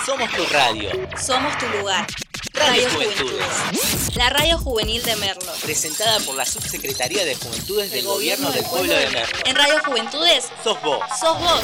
[0.05, 0.89] Somos tu radio.
[1.21, 2.07] Somos tu lugar.
[2.53, 3.47] Radio Radio Juventudes.
[3.47, 4.15] Juventudes.
[4.15, 5.51] La radio juvenil de Merlo.
[5.61, 9.37] Presentada por la Subsecretaría de Juventudes del Gobierno del Pueblo de Merlo.
[9.43, 11.03] En Radio Juventudes Sos vos.
[11.19, 11.63] sos vos.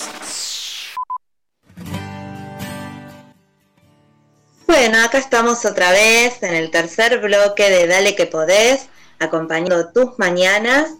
[4.68, 8.90] Bueno, acá estamos otra vez en el tercer bloque de Dale que podés,
[9.24, 10.92] acompañando tus mañanas.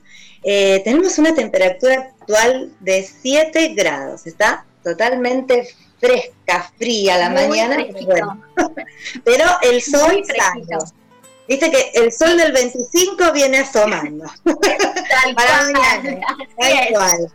[0.44, 5.68] Eh, tenemos una temperatura actual de 7 grados, está totalmente
[6.00, 7.78] fresca, fría la Muy mañana.
[8.06, 8.44] bueno.
[9.24, 10.66] Pero el sol sale.
[11.48, 14.26] Viste que el sol del 25 viene asomando.
[14.44, 15.74] Tal Para cual.
[15.74, 16.22] mañana.
[16.58, 17.34] Tal cual.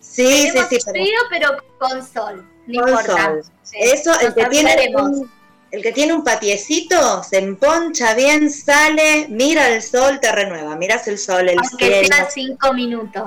[0.00, 0.78] Sí, sí, Tenemos sí.
[0.90, 2.48] frío, pero con sol.
[2.66, 3.24] No con importa.
[3.24, 3.42] sol.
[3.62, 5.30] Sí, Eso, el nos que, tiene un,
[5.70, 10.76] el que tiene un patiecito se emponcha bien, sale, mira el sol, te renueva.
[10.76, 12.08] Miras el sol, el Aunque cielo.
[12.08, 13.24] sea cinco minutos.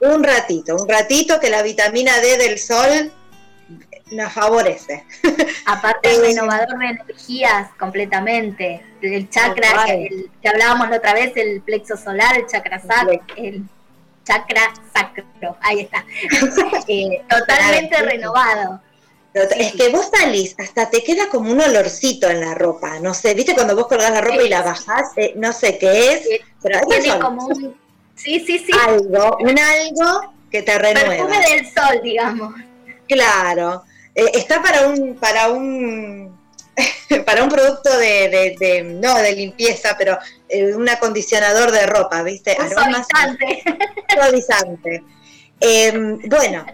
[0.00, 3.12] Un ratito, un ratito que la vitamina D del sol
[4.12, 5.04] nos favorece.
[5.66, 8.82] Aparte el renovador de energías completamente.
[9.02, 13.20] El chakra, que, el- que hablábamos la otra vez, el plexo solar, el chakra sacro,
[13.36, 13.64] el
[14.24, 16.04] chakra sacro, ahí está.
[16.88, 18.80] Eh, totalmente Claro.
[19.42, 22.98] Es que vos salís, hasta te queda como un olorcito en la ropa.
[23.00, 26.12] No sé, viste cuando vos colgás la ropa y la bajás, Eh, no sé qué
[26.12, 27.20] es, pero es Tiene sol.
[27.20, 27.76] como un.
[28.14, 28.72] Sí, sí, sí.
[28.86, 31.08] algo, un algo que te renueva.
[31.08, 32.54] Perfume del sol, digamos.
[33.06, 33.84] Claro.
[34.14, 36.36] Eh, está para un, para un
[37.26, 40.18] para un producto de, no de limpieza, pero
[40.48, 42.56] eh, un acondicionador de ropa, ¿viste?
[42.58, 43.62] Un suavizante.
[44.14, 45.04] Suavizante.
[45.60, 46.64] Em, bueno,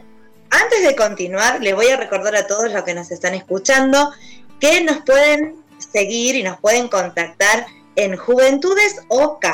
[0.53, 4.13] antes de continuar, le voy a recordar a todos los que nos están escuchando
[4.61, 9.47] que nos pueden seguir y nos pueden contactar en Juventudes OK.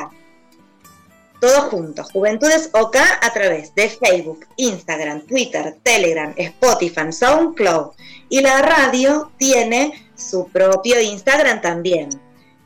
[1.40, 7.92] Todos juntos, Juventudes OK a través de Facebook, Instagram, Twitter, Telegram, Spotify, SoundCloud.
[8.28, 12.09] Y la radio tiene su propio Instagram también,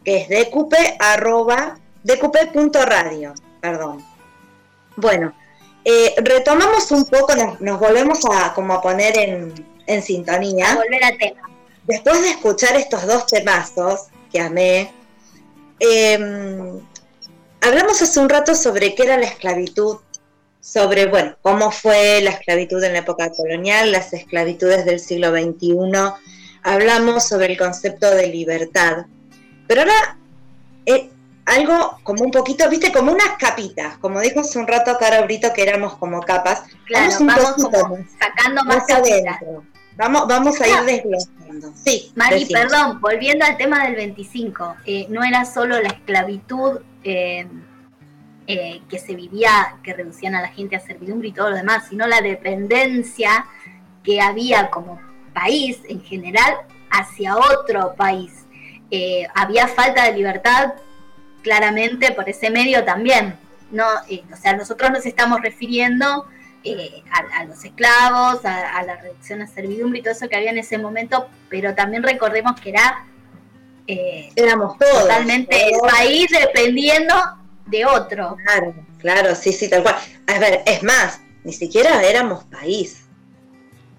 [0.05, 0.95] que es decupe.radio,
[3.61, 4.03] perdón.
[4.97, 5.35] Bueno,
[5.85, 9.53] eh, retomamos un poco, nos, volvemos a como a poner en,
[9.87, 10.73] en sintonía.
[10.73, 11.51] A volver a tema.
[11.87, 14.93] Después de escuchar estos dos temazos que amé,
[15.81, 16.81] em,
[17.61, 19.97] hablamos hace un rato sobre qué era la esclavitud,
[20.61, 25.75] sobre, bueno, cómo fue la esclavitud en la época colonial, las esclavitudes del siglo XXI,
[26.63, 29.07] hablamos sobre el concepto de libertad.
[29.67, 30.19] Pero ahora,
[30.87, 31.11] eh,
[31.45, 35.53] algo como un poquito, viste, como unas capitas, como dijo hace un rato Caro Brito
[35.53, 36.65] que éramos como capas.
[36.87, 39.65] Claro, vamos, sacando más, adentro.
[39.97, 41.73] Vamos, vamos a ir desglosando.
[41.75, 42.13] Sí.
[42.15, 47.47] Mari, perdón, volviendo al tema del 25, eh, no era solo la esclavitud eh,
[48.47, 52.07] que se vivía, que reducían a la gente a servidumbre y todo lo demás, sino
[52.07, 53.47] la dependencia
[54.03, 55.01] que había como
[55.35, 56.57] país en general
[56.91, 58.47] hacia otro país.
[58.91, 60.75] Eh, había falta de libertad
[61.43, 63.37] claramente por ese medio también.
[63.71, 66.27] No, eh, o sea, nosotros nos estamos refiriendo
[66.65, 67.03] eh,
[67.35, 70.79] a, los esclavos, a, la reducción a servidumbre y todo eso que había en ese
[70.79, 73.07] momento, pero también recordemos que era
[74.37, 77.15] éramos todos totalmente el país dependiendo
[77.67, 78.37] de otro.
[78.45, 79.97] Claro, claro, sí, sí, tal cual.
[80.27, 83.03] A ver, es más, ni siquiera éramos país.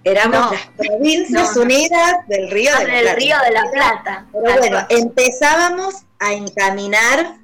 [0.06, 3.16] Éramos las provincias unidas del Río de, la Plata.
[3.16, 4.26] Río de la Plata.
[4.34, 7.38] Pero bueno, empezábamos a encaminar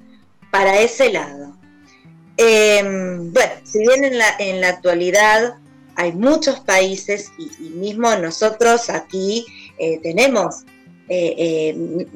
[0.50, 1.56] para ese lado.
[2.36, 5.56] Em, bueno, si bien en la, en la actualidad
[5.96, 9.44] hay muchos países y, mismo nosotros aquí
[9.78, 10.64] eh, tenemos,
[11.08, 12.06] eh, eh,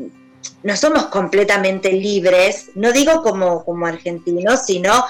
[0.63, 5.05] no somos completamente libres, no digo como, como argentinos, sino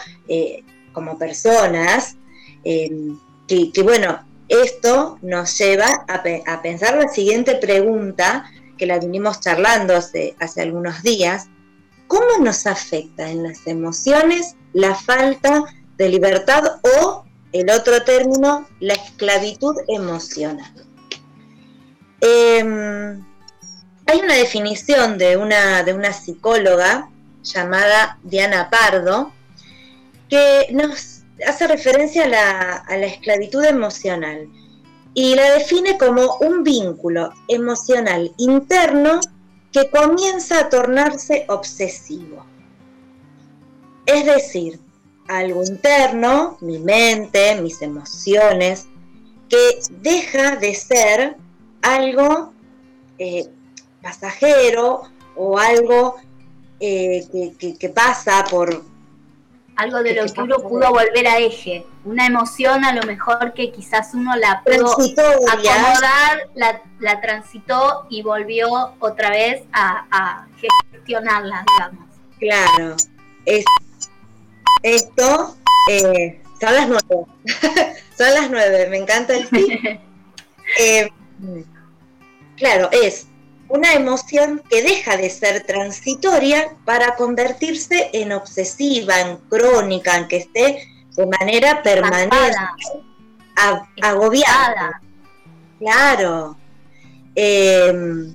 [0.93, 2.17] como personas,
[2.65, 8.45] em, que bueno, esto nos lleva a, pensar la siguiente pregunta
[8.77, 11.49] que la vinimos charlando hace, hace algunos días.
[12.07, 15.65] ¿Cómo nos afecta en las emociones la falta
[15.97, 20.73] de libertad o, el otro término, la esclavitud emocional?
[22.21, 23.25] Em,
[24.07, 27.11] hay una definición de una, de una psicóloga
[27.43, 29.33] llamada Diana Pardo
[30.29, 34.49] que nos hace referencia a la, esclavitud emocional
[35.15, 39.21] y la define como un vínculo emocional interno
[39.73, 42.45] que comienza a tornarse obsesivo.
[44.07, 44.81] Es decir,
[45.29, 48.87] algo interno, mi mente, mis emociones,
[49.49, 51.37] que deja de ser
[51.83, 52.53] algo
[53.19, 53.49] eh,
[54.03, 55.03] pasajero
[55.37, 56.17] o algo
[56.81, 57.27] eh,
[57.79, 58.85] que, pasa por,
[59.77, 63.73] algo de lo que uno pudo volver a eje, una emoción a lo mejor que
[63.73, 70.47] quizás uno la pudo acomodar, la, transitó y volvió otra vez a,
[70.93, 72.09] gestionarla, digamos.
[72.39, 72.97] Claro,
[73.45, 73.65] es,
[74.83, 75.57] esto
[75.91, 77.27] eh, son las nueve,
[78.17, 80.01] son las nueve, me encanta el.
[80.81, 81.09] Eh,
[82.57, 83.27] claro, es
[83.75, 90.37] una emoción que deja de ser transitoria para convertirse en obsesiva, en crónica, en que
[90.37, 92.37] esté de manera permanente,
[94.01, 95.03] agobiada.
[95.81, 96.57] Claro.
[97.35, 98.33] Em,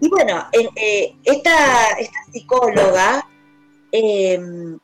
[0.00, 3.28] y bueno, eh, esta, esta, psicóloga
[3.92, 4.76] em,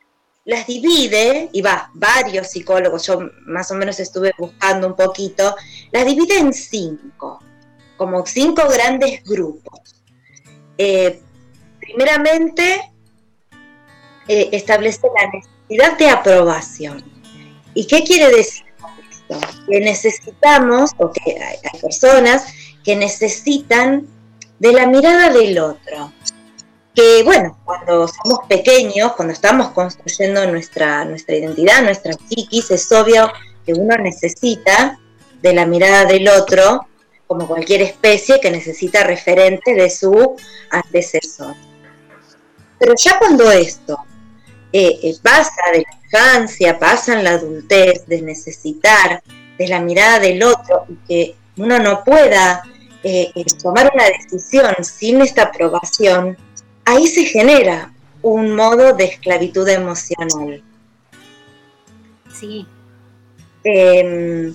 [0.44, 5.56] las divide, y va, varios psicólogos, yo más o menos estuve buscando un poquito,
[5.90, 7.40] las divide en cinco
[8.00, 10.02] como cinco grandes grupos.
[10.78, 11.20] Eh,
[11.78, 12.90] primeramente,
[14.26, 17.04] eh, establece la necesidad de aprobación.
[17.74, 18.64] ¿Y qué quiere decir
[19.10, 19.38] esto?
[19.68, 22.46] Que necesitamos, o que hay, personas
[22.82, 24.06] que necesitan
[24.58, 26.10] de la mirada del otro.
[26.94, 33.30] Que bueno, cuando somos pequeños, cuando estamos construyendo nuestra, nuestra identidad, nuestra psiquis, es obvio
[33.66, 34.98] que uno necesita
[35.42, 36.86] de la mirada del otro
[37.30, 40.34] como cualquier especie que necesita referente de su
[40.68, 41.54] antecesor.
[42.76, 43.96] Pero ya cuando esto
[44.72, 49.22] eh, eh, pasa de la infancia, pasa en la adultez, de necesitar
[49.56, 52.64] de la mirada del otro y que uno no pueda
[53.04, 53.30] eh,
[53.62, 56.36] tomar una decisión sin esta aprobación,
[56.84, 60.64] ahí se genera un modo de esclavitud emocional.
[62.32, 62.66] Sí.
[63.62, 64.52] Em,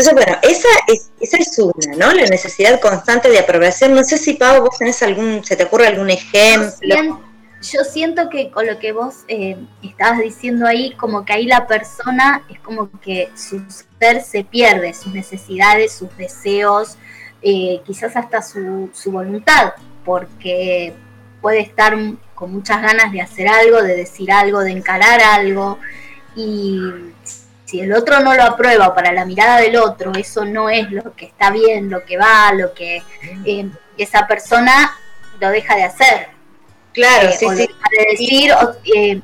[0.00, 2.14] entonces, bueno, esa es, esa es una, ¿no?
[2.14, 3.94] La necesidad constante de aprobación.
[3.94, 7.20] No sé si, Pau, vos tenés algún, se te ocurre algún ejemplo.
[7.62, 11.66] Yo siento, que con lo que vos eh, estabas diciendo ahí, como que ahí la
[11.66, 13.62] persona es como que su
[13.98, 16.96] ser se pierde, sus necesidades, sus deseos,
[17.42, 19.74] eh, quizás hasta su, su voluntad,
[20.06, 20.94] porque
[21.42, 21.94] puede estar
[22.34, 25.78] con muchas ganas de hacer algo, de decir algo, de encarar algo,
[26.34, 26.80] y
[27.70, 31.14] si el otro no lo aprueba para la mirada del otro, eso no es lo
[31.14, 33.00] que está bien, lo que va, lo que
[33.44, 34.90] eh, esa persona
[35.38, 36.28] lo deja de hacer.
[36.92, 37.68] Claro, eh, sí, sí.
[37.96, 38.52] de decir.
[38.92, 39.20] Eh,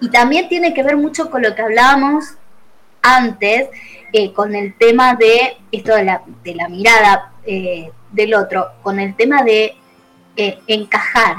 [0.00, 2.24] y también tiene que ver mucho con lo que hablábamos
[3.02, 3.68] antes,
[4.34, 7.32] con el tema de esto de la, de la mirada
[8.10, 9.76] del otro, con el tema de
[10.34, 11.36] encajar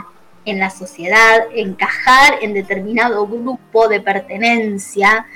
[0.47, 5.27] en la sociedad, encajar en determinado grupo de pertenencia,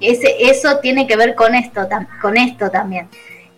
[0.00, 1.88] ese, eso tiene que ver con esto,
[2.20, 3.08] con esto también.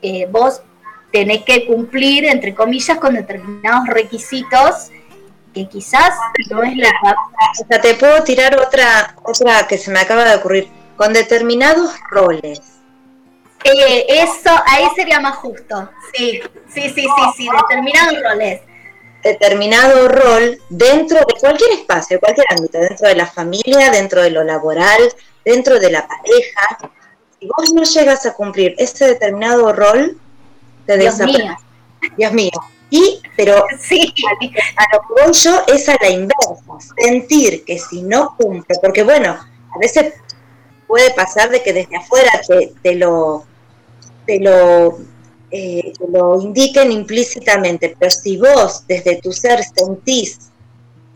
[0.00, 0.62] Eh, vos
[1.10, 4.90] tenés que cumplir, entre comillas, con determinados requisitos
[5.52, 6.14] que quizás
[6.48, 6.88] no es la...
[7.60, 11.92] O sea, te puedo tirar otra, otra que se me acaba de ocurrir, con determinados
[12.10, 12.60] roles.
[13.64, 18.60] Eh, eso, ahí sería más justo, sí, sí, sí, sí, sí, determinados roles
[19.22, 24.44] determinado rol dentro de cualquier espacio, cualquier ámbito, dentro de la familia, dentro de lo
[24.44, 25.00] laboral,
[25.44, 26.90] dentro de la pareja.
[27.38, 30.18] Si vos no llegas a cumplir ese determinado rol,
[30.86, 31.56] te Dios mío.
[32.16, 32.50] Dios mío.
[32.90, 34.12] Y, pero sí.
[34.76, 36.54] a, lo que voy yo es a la inversa,
[36.98, 40.14] sentir que si no cumple, porque bueno, a veces
[40.86, 43.46] puede pasar de que desde afuera te, te lo,
[44.26, 44.98] te lo
[45.54, 50.50] eh, lo indiquen implícitamente, pero si vos desde tu ser sentís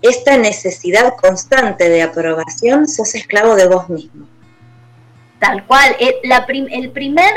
[0.03, 4.29] esta necesidad constante de aprobación, sos esclavo de vos mismo.
[5.39, 7.33] Tal cual, eh, la, el primer,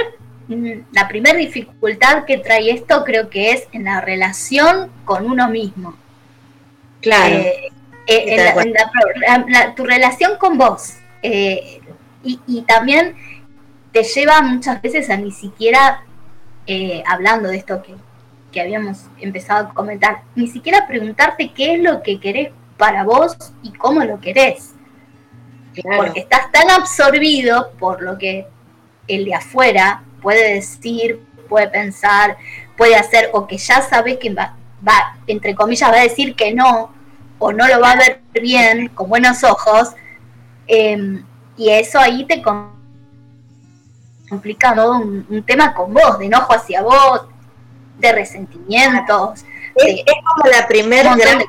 [0.49, 5.49] mm, la primera dificultad que trae esto creo que es en la relación con uno
[5.49, 5.95] mismo.
[6.99, 7.33] Claro.
[7.35, 7.71] Eh,
[9.77, 10.95] tu relación con vos.
[11.21, 13.15] Y, y también
[13.93, 16.03] te lleva muchas veces a ni siquiera
[16.67, 17.95] eh, hablando de esto que,
[18.59, 23.71] habíamos empezado a comentar, ni siquiera preguntarte qué es lo que querés para vos y
[23.73, 24.73] cómo lo querés.
[25.95, 28.47] Porque estás tan absorbido por lo que
[29.07, 32.37] el de afuera puede decir, puede pensar,
[32.75, 34.55] puede hacer, o que ya sabes que va,
[34.85, 36.93] va, entre comillas, va a decir que no,
[37.39, 39.89] o no lo va a ver bien, con buenos ojos,
[40.67, 41.23] em,
[41.57, 42.41] y eso ahí te
[44.29, 47.23] complicado un, tema con vos, de enojo hacia vos,
[47.97, 49.43] de resentimientos.
[49.75, 51.41] Es, como la primera gran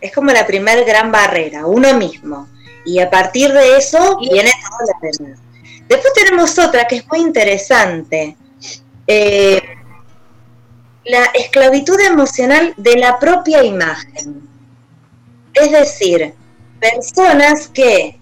[0.00, 2.48] Es como la primer gran barrera, uno mismo.
[2.84, 5.40] Y a partir de eso viene todo lo demás.
[5.88, 8.36] Después tenemos otra que es muy interesante.
[9.06, 9.62] Eh,
[11.04, 14.48] la esclavitud emocional de la propia imagen.
[15.52, 16.34] Es decir,
[16.80, 18.18] personas que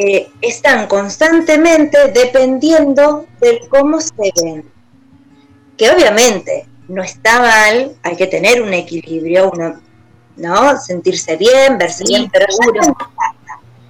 [0.00, 4.70] eh, están constantemente dependiendo de cómo se ven.
[5.76, 9.80] Que obviamente no está mal, hay que tener un equilibrio, uno,
[10.36, 10.80] ¿no?
[10.80, 12.46] Sentirse bien, verse bien, pero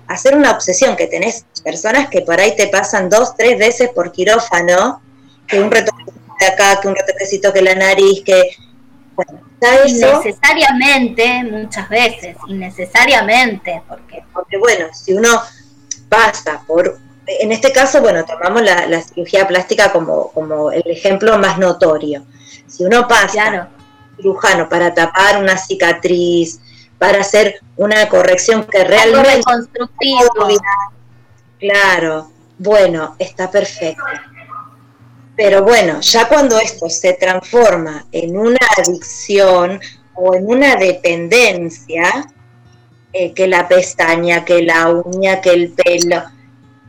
[0.08, 4.10] hacer una obsesión que tenés personas que por ahí te pasan dos, tres veces por
[4.10, 5.00] quirófano,
[5.46, 8.50] que un retoquecito de acá, que un retoquecito que la nariz, que
[9.14, 9.40] bueno,
[9.86, 15.42] innecesariamente, muchas veces, innecesariamente, porque porque bueno, si uno
[16.08, 21.58] pasa por, en este caso, bueno, tomamos la, cirugía plástica como, como, el ejemplo más
[21.58, 22.24] notorio.
[22.66, 23.68] Si uno pasa
[24.16, 26.60] cirujano para tapar una cicatriz,
[26.98, 29.40] para hacer una corrección que realmente...
[31.58, 34.02] Claro, bueno, está perfecto.
[35.36, 39.80] Pero bueno, ya cuando esto se transforma en una adicción
[40.14, 42.26] o en una dependencia,
[43.10, 46.24] eh, que la pestaña, que la uña, que el pelo.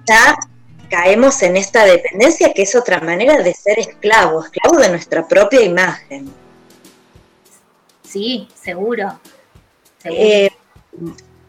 [0.06, 0.36] Ya
[0.90, 5.62] caemos en esta dependencia que es otra manera de ser esclavo, esclavo de nuestra propia
[5.62, 6.30] imagen.
[8.04, 9.18] Sí, seguro.
[10.04, 10.50] Eh,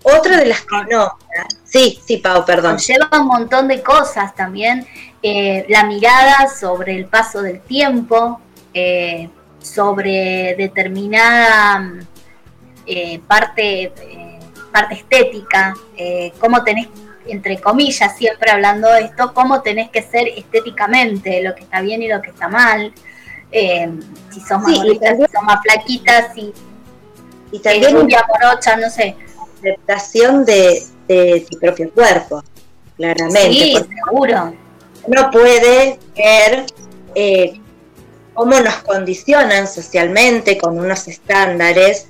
[0.05, 1.18] otra de las que no.
[1.64, 2.79] Sí, sí, Pau, perdón.
[2.79, 4.87] Lleva un montón de cosas también.
[5.21, 8.41] Eh, la mirada sobre el paso del tiempo,
[9.61, 11.93] sobre determinada
[13.27, 13.93] parte
[14.71, 16.89] parte estética, eh, cómo tenés
[17.27, 22.03] entre comillas, siempre hablando de esto, cómo tenés que ser estéticamente, lo que está bien
[22.03, 22.93] y lo que está mal.
[23.53, 23.89] Eh,
[24.31, 26.53] si sos más gorditas, si sos más flaquitas, si
[27.53, 29.16] y también una morocha, no sé.
[29.59, 32.43] Aceptación de, de tu propio cuerpo,
[32.97, 33.53] claramente.
[33.53, 34.55] Sí, seguro.
[35.05, 36.66] Uno puede ver
[37.14, 37.61] eh,
[38.35, 42.07] cómo nos condicionan socialmente con unos estándares,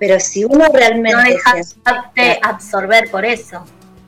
[0.00, 1.14] pero si uno realmente...
[1.14, 3.62] No dejarte absorber por eso.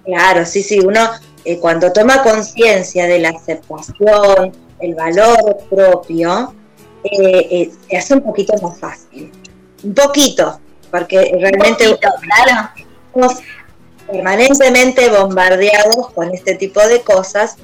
[0.05, 1.11] Claro, sí, sí, uno
[1.45, 6.55] eh, cuando toma conciencia de la aceptación, el valor propio,
[7.05, 9.30] eh, se hace un poquito más fácil.
[9.84, 13.43] Un poquito, porque realmente estamos
[14.11, 17.57] permanentemente bombardeados con este tipo de cosas.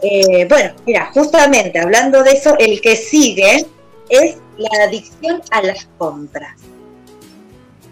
[0.00, 3.66] Eh, bueno, mira, justamente hablando de eso, el que sigue
[4.08, 6.56] es la adicción a las compras.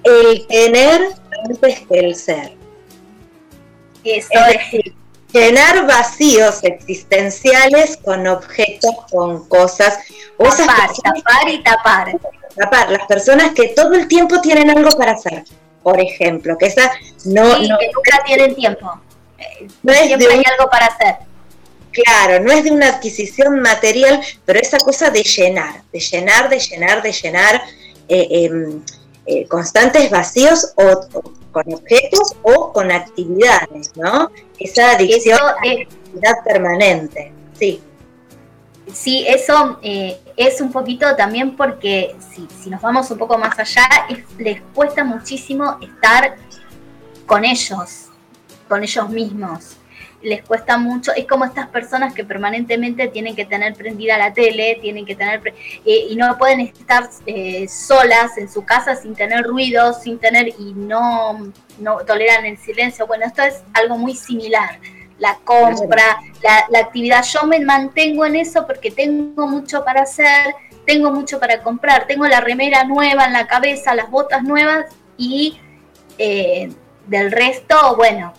[0.05, 1.09] El tener
[1.49, 2.53] antes que el ser.
[4.05, 4.95] Eso es decir,
[5.33, 9.99] llenar vacíos existenciales con objetos, con cosas.
[10.37, 12.21] Tapar, tapar y tapar
[12.55, 15.45] tapar las personas que todo el tiempo tienen algo para hacer.
[15.83, 16.91] Por ejemplo, que esa
[17.27, 19.01] no, sí, que nunca tienen tiempo.
[19.83, 21.17] No es Siempre hay algo para hacer.
[21.93, 26.59] Claro, no es de una adquisición material, pero esa cosa de llenar, de llenar, de
[26.59, 27.63] llenar, de llenar
[28.09, 28.83] eh, em,
[29.27, 34.31] eh, constantes vacíos o, con objetos o con actividades, ¿no?
[34.59, 37.81] Esa adicción a la actividad permanente, sí.
[38.93, 43.59] Sí, eso eh, es un poquito también porque si, si, nos vamos un poco más
[43.59, 43.89] allá,
[44.39, 46.37] les cuesta muchísimo estar
[47.25, 48.09] con ellos,
[48.69, 49.77] con ellos mismos.
[50.25, 54.79] Les cuesta mucho, es como estas personas que permanentemente tienen que tener prendida la tele,
[54.81, 55.41] tienen que tener,
[55.85, 60.49] eh, y no pueden estar eh, solas en su casa sin tener ruido, sin tener,
[60.49, 63.07] y no, no toleran el silencio.
[63.07, 64.81] Bueno, esto es algo muy similar
[65.19, 67.25] la compra, la, actividad.
[67.25, 70.55] Yo me mantengo en eso porque tengo mucho para hacer,
[70.87, 74.87] tengo mucho para comprar, tengo la remera nueva en la cabeza, las botas nuevas
[75.17, 75.59] y
[76.19, 76.71] eh,
[77.07, 78.33] del resto, bueno,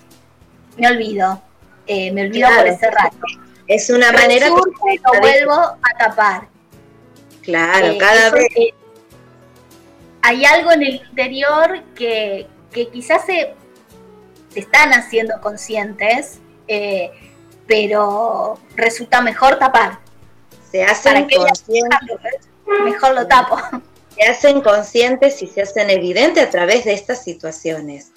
[0.78, 1.42] me olvido,
[1.88, 3.18] eh, me olvido por ese rato.
[3.68, 6.48] Es una manera que lo vuelvo a tapar.
[7.42, 8.48] Claro, eh, cada vez.
[10.22, 13.54] hay algo en el interior que, que quizás se,
[14.50, 17.12] se están haciendo conscientes, eh,
[17.68, 20.00] pero resulta mejor tapar.
[20.72, 22.50] Se hacen conscientes.
[22.84, 23.58] Mejor lo tapo.
[24.16, 28.14] Se hacen conscientes y se hacen evidentes a través de estas situaciones.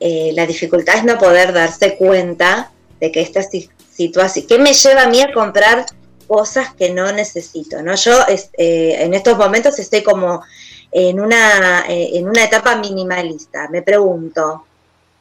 [0.00, 5.02] Eh, la dificultad es no poder darse cuenta de que esta situación, ¿qué me lleva
[5.02, 5.86] a mí a comprar
[6.26, 7.82] cosas que no necesito?
[7.82, 7.94] ¿no?
[7.94, 10.42] Yo eh, en estos momentos estoy como
[10.90, 13.68] en una, en una etapa minimalista.
[13.68, 14.64] Me pregunto,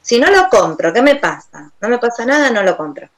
[0.03, 1.71] si no lo compro, ¿qué me pasa?
[1.81, 3.09] No me pasa nada, no lo compro.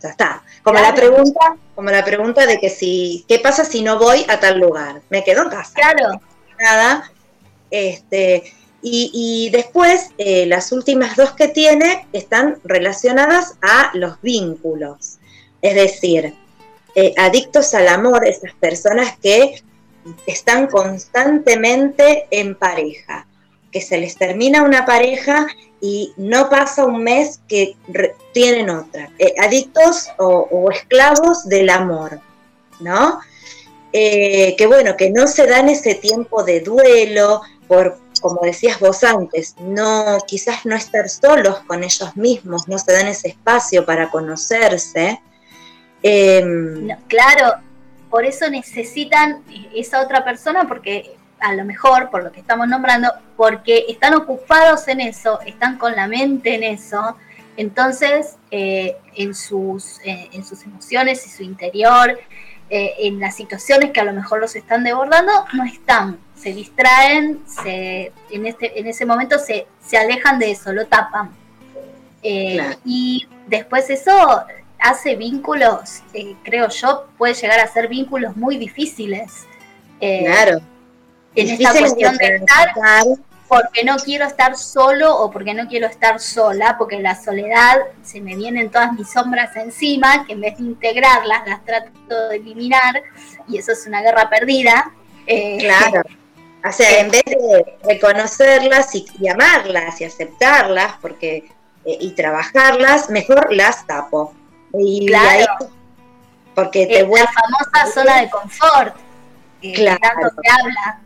[0.00, 0.42] Ya está.
[0.62, 4.38] Como la pregunta, como la pregunta de que si, ¿qué pasa si no voy a
[4.38, 5.00] tal lugar?
[5.08, 5.72] Me quedo en casa.
[5.74, 6.20] Claro.
[6.60, 7.10] Nada.
[7.70, 15.18] Este, y, después, eh, las últimas dos que tiene están relacionadas a los vínculos.
[15.60, 16.34] Es decir,
[16.94, 19.62] eh, adictos al amor, esas personas que
[20.26, 23.26] están constantemente en pareja,
[23.72, 25.48] que se les termina una pareja
[25.80, 27.76] y no pasa un mes que
[28.32, 29.10] tienen otra.
[29.18, 32.20] Eh, adictos o, esclavos del amor,
[32.80, 33.20] ¿no?
[33.90, 39.54] Que bueno, que no se dan ese tiempo de duelo, por, como decías vos antes,
[39.60, 45.20] no, quizás no estar solos con ellos mismos, no se dan ese espacio para conocerse.
[46.02, 47.60] Em, claro,
[48.10, 49.42] por eso necesitan
[49.74, 54.88] esa otra persona, porque a lo mejor, por lo que estamos nombrando, porque están ocupados
[54.88, 57.16] en eso, están con la mente en eso,
[57.56, 62.18] entonces eh, en, sus, eh, en sus emociones y su interior,
[62.70, 67.40] eh, en las situaciones que a lo mejor los están desbordando, no están, se distraen,
[67.46, 71.30] se, en, este, en ese momento se, se alejan de eso, lo tapan.
[72.84, 74.44] Y después eso
[74.78, 76.02] hace vínculos,
[76.42, 79.46] creo yo, puede llegar a ser vínculos muy difíciles.
[79.98, 80.60] claro
[81.34, 82.68] en esta cuestión de estar
[83.48, 88.20] porque no quiero estar solo o porque no quiero estar sola, porque la soledad se
[88.20, 93.02] me vienen todas mis sombras encima, que en vez de integrarlas las trato de eliminar
[93.48, 94.92] y eso es una guerra perdida.
[95.26, 96.02] Eh, claro.
[96.68, 101.48] O sea, en vez de reconocerlas y, amarlas y aceptarlas porque
[101.84, 104.34] eh, y trabajarlas, mejor las tapo.
[104.74, 105.70] Y claro.
[106.56, 108.96] porque te La famosa zona de confort.
[109.60, 109.98] claro.
[110.00, 111.00] tanto se habla.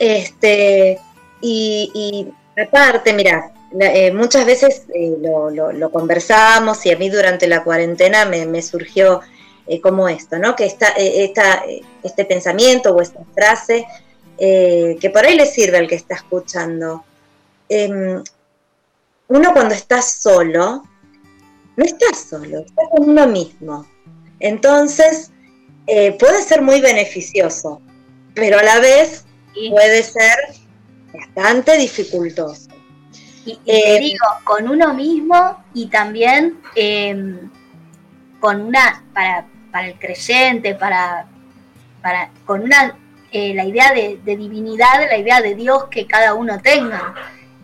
[0.00, 0.98] Este,
[1.42, 2.26] y,
[2.58, 8.24] aparte, mira, eh, muchas veces eh, lo, lo, conversamos y a mí durante la cuarentena
[8.24, 9.20] me, surgió
[9.82, 10.56] como esto, ¿no?
[10.56, 10.94] Que esta,
[12.02, 13.86] este pensamiento o esta frase
[14.38, 17.04] que por ahí le sirve al que está escuchando.
[17.68, 18.24] Em,
[19.28, 20.82] uno cuando está solo,
[21.76, 23.86] no está solo, está con uno mismo.
[24.40, 25.30] Entonces,
[25.86, 27.82] puede ser muy beneficioso,
[28.34, 29.26] pero a la vez
[29.70, 30.36] puede ser
[31.12, 32.68] bastante dificultoso.
[33.44, 37.50] Y, te eh, digo, con uno mismo y también em,
[38.38, 41.26] con una, para, para el creyente, para,
[42.02, 42.96] para con una,
[43.32, 47.14] eh, la idea de, divinidad, la idea de Dios que cada uno tenga,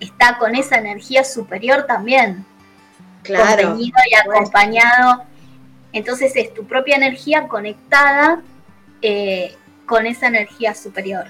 [0.00, 2.44] está con esa energía superior también,
[3.22, 5.24] claro, y acompañado.
[5.92, 8.42] Entonces es tu propia energía conectada
[9.02, 9.56] eh,
[9.86, 11.26] con esa energía superior.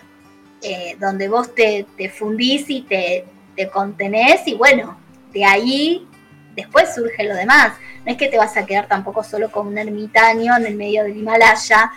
[0.63, 3.25] Eh, donde vos te, fundís y te,
[3.73, 4.99] contenés y bueno,
[5.33, 6.09] de ahí
[6.55, 7.75] después surge lo demás.
[8.05, 11.05] No es que te vas a quedar tampoco solo como un ermitaño en el medio
[11.05, 11.93] del Himalaya,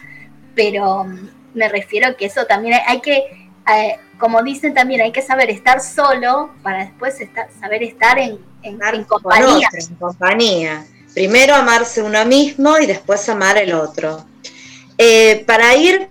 [0.55, 5.21] pero mm, me refiero que eso también hay, que, eh, como dicen también, hay que
[5.21, 7.15] saber estar solo para después
[7.59, 8.39] saber estar en,
[9.07, 9.69] compañía.
[9.73, 10.85] en compañía.
[11.13, 14.25] Primero amarse uno mismo y después amar el otro.
[14.97, 16.09] Eh, para ir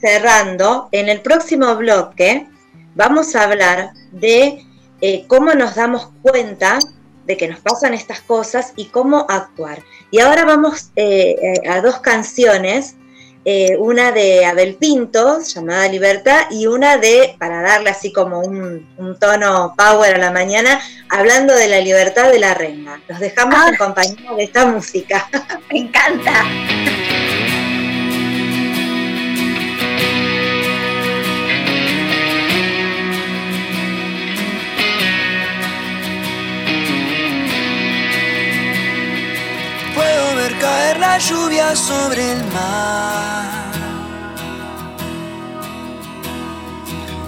[0.00, 2.46] cerrando, en el próximo bloque
[2.94, 4.64] vamos a hablar de
[5.00, 6.78] eh, cómo nos damos cuenta
[7.26, 9.82] de que nos pasan estas cosas y cómo actuar.
[10.10, 12.96] Y ahora vamos eh, eh, a dos canciones,
[13.78, 18.86] una de Abel Pinto, llamada Libertad, y una de, para darle así como un,
[19.18, 20.78] tono power a la mañana,
[21.08, 23.02] hablando de la libertad de la reina.
[23.08, 23.68] Los dejamos ah.
[23.70, 25.28] en compañía de esta música.
[25.72, 26.44] Me encanta.
[41.76, 43.48] Sobre el mar.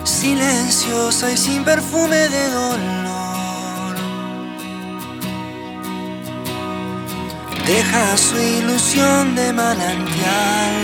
[0.05, 3.97] Silenciosa y sin perfume de dolor.
[7.67, 10.75] Deja su ilusión de manantial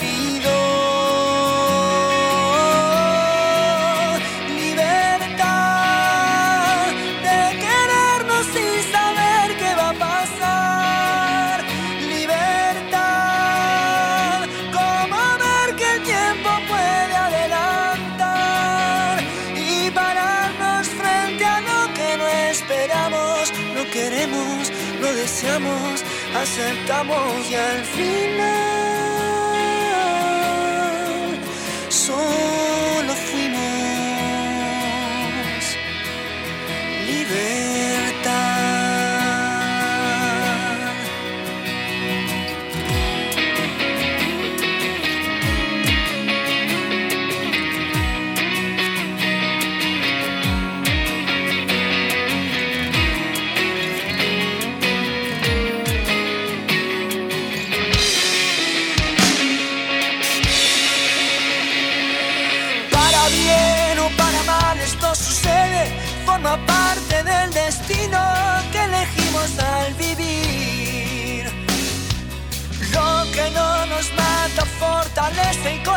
[27.00, 28.59] Aceptamos y al final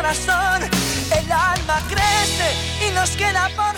[0.04, 0.60] corazón,
[1.16, 3.73] el alma crece y nos queda por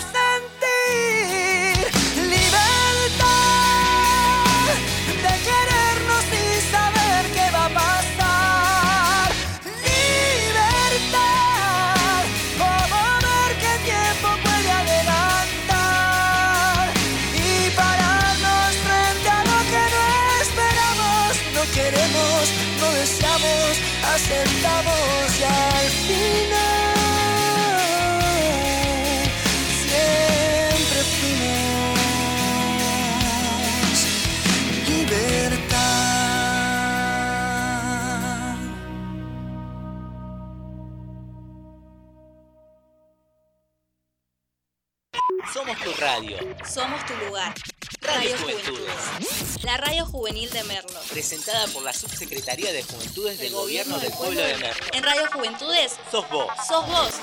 [46.77, 47.55] Somos tu lugar.
[48.01, 49.63] Radio Juventudes.
[49.63, 50.99] La radio juvenil de Merlo.
[51.09, 54.85] Presentada por la Subsecretaría de Juventudes del Gobierno del Pueblo de Merlo.
[54.93, 56.45] En Radio Juventudes Sos vos.
[56.67, 57.15] sos vos.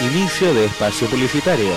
[0.00, 1.72] Inicio de espacio publicitario.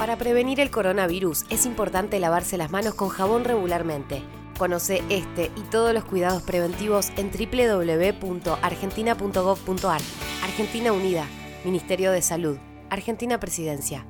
[0.00, 4.24] Para prevenir el coronavirus es importante lavarse las manos con jabón regularmente.
[4.58, 10.00] Conoce este y todos los cuidados preventivos en www.argentina.gov.ar.
[10.48, 11.26] Argentina Unida,
[11.62, 12.56] Ministerio de Salud,
[12.88, 14.06] Argentina Presidencia.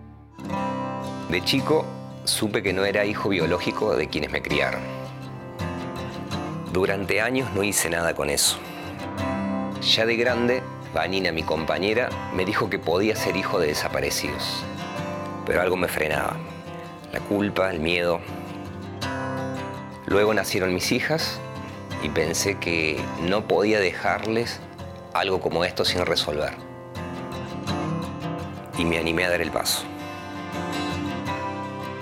[1.28, 1.84] De chico
[2.24, 4.80] supe que no era hijo biológico de quienes me criaron.
[6.72, 8.56] Durante años no hice nada con eso.
[9.82, 10.62] Ya de grande,
[10.94, 14.62] Vanina, mi compañera, me dijo que podía ser hijo de desaparecidos.
[15.44, 16.36] Pero algo me frenaba.
[17.12, 18.20] La culpa, el miedo.
[20.06, 21.40] Luego nacieron mis hijas
[22.00, 22.96] y pensé que
[23.28, 24.60] no podía dejarles
[25.12, 26.52] algo como esto sin resolver.
[28.76, 29.87] Y me animé a dar el paso.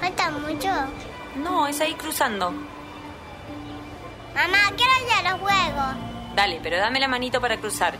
[0.00, 0.70] ¿Falta mucho?
[1.36, 2.50] No, es ahí cruzando.
[4.34, 6.34] Mamá, quiero ir a los juegos.
[6.34, 7.94] Dale, pero dame la manito para cruzar.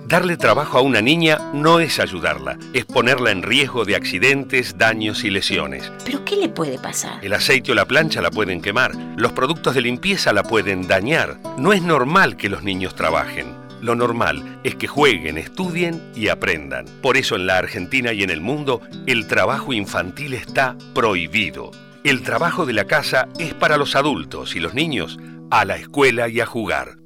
[0.06, 5.24] Darle trabajo a una niña no es ayudarla, es ponerla en riesgo de accidentes, daños
[5.24, 5.90] y lesiones.
[6.04, 7.24] ¿Pero qué le puede pasar?
[7.24, 11.38] El aceite o la plancha la pueden quemar, los productos de limpieza la pueden dañar.
[11.58, 13.54] No es normal que los niños trabajen.
[13.80, 16.86] Lo normal es que jueguen, estudien y aprendan.
[17.02, 21.70] Por eso en la Argentina y en el mundo el trabajo infantil está prohibido.
[22.02, 25.18] El trabajo de la casa es para los adultos y los niños
[25.50, 26.99] a la escuela y a jugar.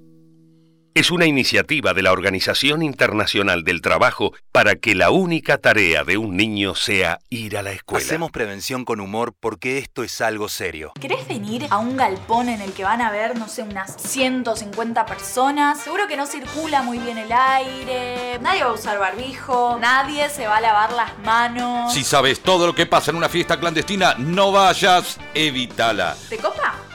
[0.96, 6.18] Es una iniciativa de la Organización Internacional del Trabajo para que la única tarea de
[6.18, 8.04] un niño sea ir a la escuela.
[8.04, 10.92] Hacemos prevención con humor porque esto es algo serio.
[11.00, 15.04] ¿Querés venir a un galpón en el que van a ver, no sé, unas 150
[15.04, 15.80] personas?
[15.80, 20.46] Seguro que no circula muy bien el aire, nadie va a usar barbijo, nadie se
[20.46, 21.92] va a lavar las manos.
[21.92, 26.16] Si sabes todo lo que pasa en una fiesta clandestina, no vayas, evítala.
[26.28, 26.93] ¿Te copa?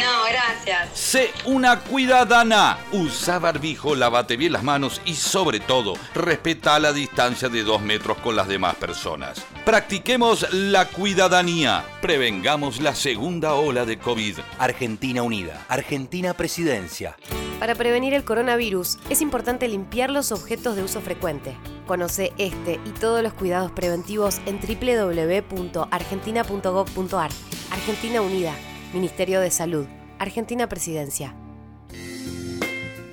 [0.00, 0.98] No, gracias.
[0.98, 2.78] Sé una cuidadana.
[2.92, 8.18] Usa barbijo, lávate bien las manos y sobre todo, respeta la distancia de dos metros
[8.18, 9.44] con las demás personas.
[9.64, 11.84] Practiquemos la cuidadanía.
[12.00, 14.38] Prevengamos la segunda ola de COVID.
[14.58, 15.64] Argentina Unida.
[15.68, 17.16] Argentina Presidencia.
[17.58, 21.56] Para prevenir el coronavirus es importante limpiar los objetos de uso frecuente.
[21.86, 27.30] Conoce este y todos los cuidados preventivos en www.argentina.gov.ar.
[27.70, 28.54] Argentina Unida.
[28.92, 29.86] Ministerio de Salud,
[30.18, 31.34] Argentina Presidencia.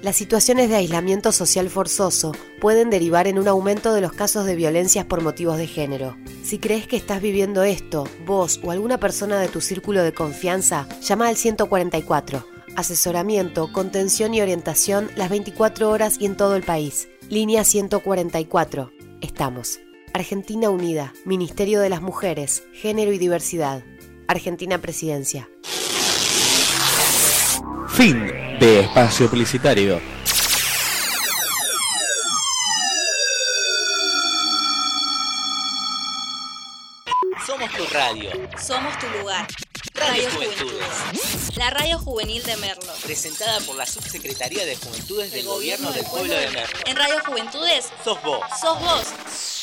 [0.02, 2.32] Las situaciones de aislamiento social forzoso
[2.62, 6.16] pueden derivar en un aumento de los casos de violencias por motivos de género.
[6.44, 10.88] Si crees que estás viviendo esto, vos o alguna persona de tu círculo de confianza,
[11.02, 12.46] llama al 144.
[12.78, 17.10] Asesoramiento, contención y orientación las 24 horas y en todo el país.
[17.30, 18.92] Línea 144.
[19.22, 19.80] Estamos.
[20.14, 23.84] Argentina Unida, Ministerio de las Mujeres, Género y Diversidad.
[24.28, 25.50] Argentina Presidencia.
[27.90, 28.26] Fin
[28.60, 30.02] de espacio publicitario.
[37.46, 38.32] Somos tu radio.
[38.60, 39.48] Somos tu lugar.
[39.94, 41.58] Radio Juventudes.
[41.58, 42.92] La radio juvenil de Merlo.
[43.04, 46.80] Presentada por la Subsecretaría de Juventudes del, Gobierno del Pueblo de Merlo.
[46.86, 47.92] En Radio Juventudes.
[48.04, 48.42] Sos vos.
[48.60, 49.55] Sos vos.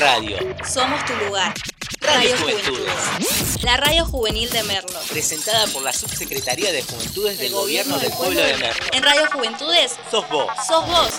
[0.00, 0.36] Radio.
[0.66, 1.54] Somos tu lugar.
[2.00, 2.94] Radio Radio Juventudes.
[2.94, 3.62] Juventudes.
[3.64, 4.98] La radio juvenil de Merlo.
[5.10, 8.84] Presentada por la Subsecretaría de Juventudes del Gobierno del Pueblo de Merlo.
[8.92, 10.46] En Radio Juventudes Sos vos.
[10.66, 11.12] sos vos.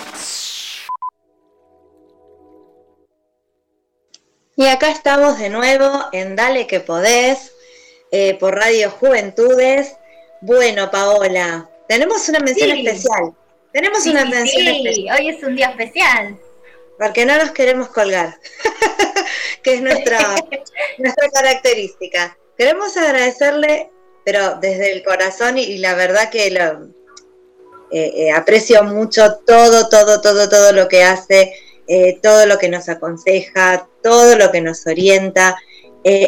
[4.56, 7.54] Y acá estamos de nuevo en Dale que podés,
[8.12, 9.96] eh, por Radio Juventudes.
[10.42, 12.88] Bueno, Paola, tenemos una mención Sí.
[12.88, 13.34] especial.
[13.72, 15.18] Tenemos Sí, una sí, mención sí, especial.
[15.20, 16.38] hoy es un día especial.
[17.02, 18.38] Porque no nos queremos colgar,
[19.64, 20.20] que es nuestra,
[21.00, 22.38] nuestra característica.
[22.56, 23.90] Queremos agradecerle,
[24.24, 26.90] pero desde el corazón y, y la verdad que lo,
[27.92, 31.56] eh, eh, aprecio mucho todo, todo, todo, todo lo que hace,
[31.88, 35.58] eh, todo lo que nos aconseja, todo lo que nos orienta.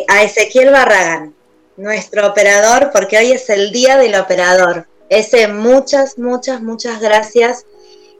[0.08, 1.36] A Ezequiel Barragán,
[1.78, 4.88] nuestro operador, porque hoy es el día del operador.
[5.10, 7.68] Ese, muchas, muchas, muchas gracias.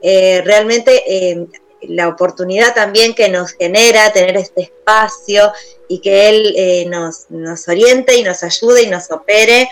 [0.02, 1.48] Realmente
[1.88, 5.52] la oportunidad también que nos genera tener este espacio
[5.88, 9.68] y que él eh, nos, nos oriente y nos ayude y nos opere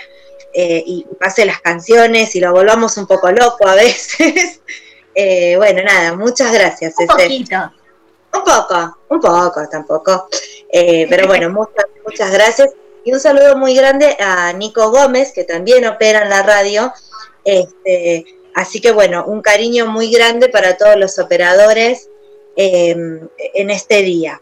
[0.55, 4.61] eh, y pase las canciones y lo volvamos un poco loco a veces.
[5.15, 6.95] Eh, bueno, nada, muchas gracias.
[6.97, 7.55] Un poquito.
[8.33, 10.27] Un poco, un poco tampoco.
[10.73, 12.71] Pero bueno, muchas, muchas gracias.
[13.05, 16.95] Y un saludo muy grande a Nico Gómez, que también opera en la radio.
[17.45, 18.25] Este,
[18.55, 22.09] así que bueno, un cariño muy grande para todos los operadores
[22.57, 22.95] eh,
[23.55, 24.41] en este día.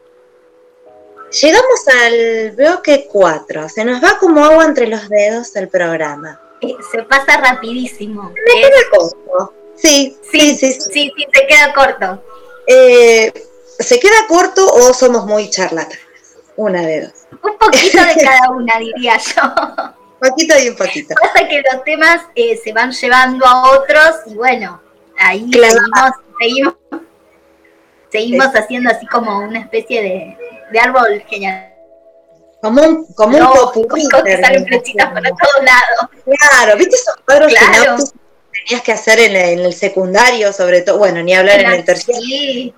[1.31, 3.69] Llegamos al bloque 4.
[3.69, 6.41] Se nos va como agua entre los dedos el programa.
[6.61, 8.31] Eh, Se pasa rapidísimo.
[8.31, 9.55] Me queda corto.
[9.77, 10.81] Sí, sí, sí, sí.
[10.93, 12.23] Sí, sí, se queda corto.
[12.67, 13.33] Eh,
[13.79, 15.99] ¿Se queda corto o somos muy charlatanas?
[16.57, 17.13] Una de dos.
[17.43, 19.43] Un poquito de cada una, diría yo.
[20.23, 21.15] Un poquito y un poquito.
[21.21, 24.81] Pasa que los temas eh, se van llevando a otros y bueno,
[25.19, 25.75] ahí Claro.
[25.75, 26.11] seguimos,
[26.41, 26.75] seguimos,
[28.11, 30.39] seguimos haciendo así como una especie de,
[30.73, 31.67] de árbol genial.
[32.63, 36.11] Como un, como un popurrí que salen flechitas para todos lados.
[36.51, 37.97] Claro, ¿viste esos cuadros Claro.
[37.97, 40.99] que tenías que hacer en, el- en el secundario, sobre todo?
[40.99, 42.23] Bueno, ni hablar en el terciario.
[42.23, 42.75] Sí,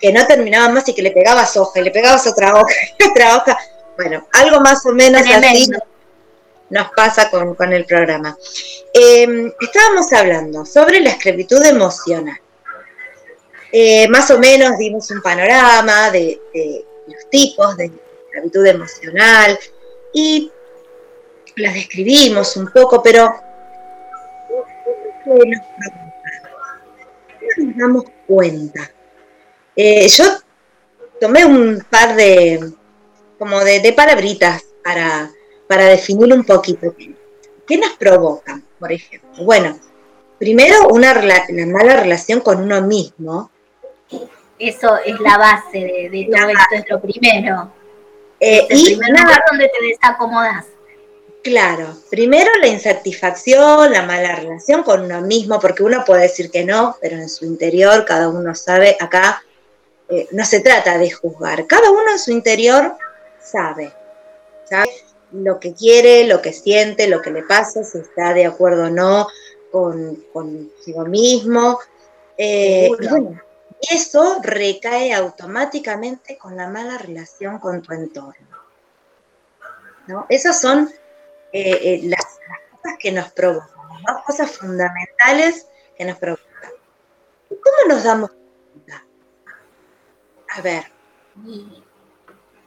[0.00, 3.04] Que no terminaban más y que le pegabas hoja y le pegabas otra hoja y
[3.10, 3.58] otra hoja.
[3.98, 5.66] Bueno, algo más o menos así.
[6.70, 8.36] Nos pasa con, con el programa.
[8.94, 12.38] Eh, estábamos hablando sobre la esclavitud emocional.
[13.72, 16.40] Eh, más o menos dimos un panorama de,
[17.06, 17.90] los tipos de
[18.26, 19.58] esclavitud emocional
[20.12, 20.50] y
[21.56, 23.32] las describimos un poco, pero
[25.24, 26.80] ¿qué nos preocupa?
[27.38, 28.90] ¿Cómo nos damos cuenta?
[29.76, 30.24] Eh, yo
[31.20, 32.72] tomé un par de
[33.38, 35.30] como de, de palabritas para,
[35.70, 36.92] para definir un poquito.
[37.64, 39.44] ¿Qué nos provocan, por ejemplo?
[39.44, 39.78] Bueno,
[40.36, 43.52] primero una, la mala relación con uno mismo.
[44.58, 47.72] eso es la base de, de todo esto, es lo primero.
[48.40, 50.66] Eh, Es el y primer una- donde te desacomodas.
[51.44, 56.64] Claro, primero la insatisfacción, la mala relación con uno mismo, porque uno puede decir que
[56.64, 59.42] no, pero en su interior cada uno sabe, acá
[60.08, 62.96] eh, no se trata de juzgar, cada uno en su interior
[63.40, 63.92] sabe
[65.32, 68.90] lo que quiere, lo que siente, lo que le pasa, si está de acuerdo o
[68.90, 69.26] no
[69.70, 71.78] con consigo mismo.
[72.36, 73.40] Eh, y bueno,
[73.80, 78.48] eso recae automáticamente con la mala relación con tu entorno.
[80.06, 80.26] ¿no?
[80.28, 80.90] Esas son
[81.52, 85.66] eh, eh, las, las cosas que nos provocan, las dos cosas fundamentales
[85.96, 86.46] que nos provocan.
[87.50, 89.04] ¿Y ¿Cómo nos damos cuenta?
[90.56, 90.84] a ver,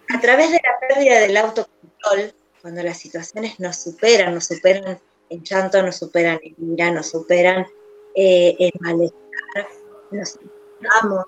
[0.10, 2.34] a través de la pérdida del autocontrol,
[2.64, 4.98] cuando las situaciones nos superan, nos superan
[5.30, 7.68] en llanto, nos superan en ira, nos superan
[8.16, 9.68] eh, en malestar,
[10.12, 10.40] nos
[10.80, 11.26] vamos.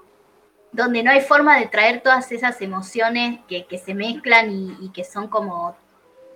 [0.71, 4.89] Donde no hay forma de traer todas esas emociones que, que se mezclan y, y
[4.93, 5.75] que son como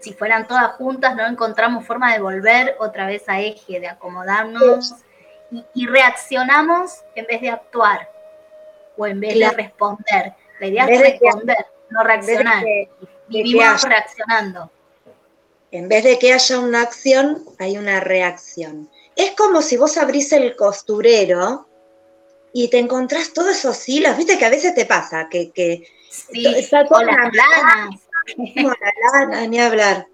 [0.01, 4.95] si fueran todas juntas, no encontramos forma de volver otra vez a eje, de acomodarnos
[5.49, 8.09] y, y reaccionamos en vez de actuar
[8.97, 9.55] o en vez Claro.
[9.55, 10.33] de responder.
[10.59, 11.57] La idea es que- responder,
[11.89, 12.63] no reaccionar.
[12.65, 12.89] que-
[13.29, 14.69] Vivimos reaccionando.
[15.71, 18.89] En vez de que haya una acción, hay una reacción.
[19.15, 21.67] Es como si vos abrís el costurero
[22.53, 26.45] y te encontrás todos esos hilos, viste que a veces te pasa, que, que Sí,
[26.57, 28.01] está toda lanas.
[28.55, 30.07] como la lana, ni hablar.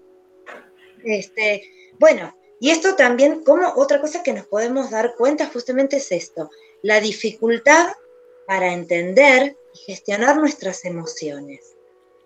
[1.04, 1.62] Este,
[1.98, 6.50] bueno, y esto también, como otra cosa que nos podemos dar cuenta justamente es esto,
[6.82, 7.92] la dificultad
[8.46, 11.74] para entender y gestionar nuestras emociones,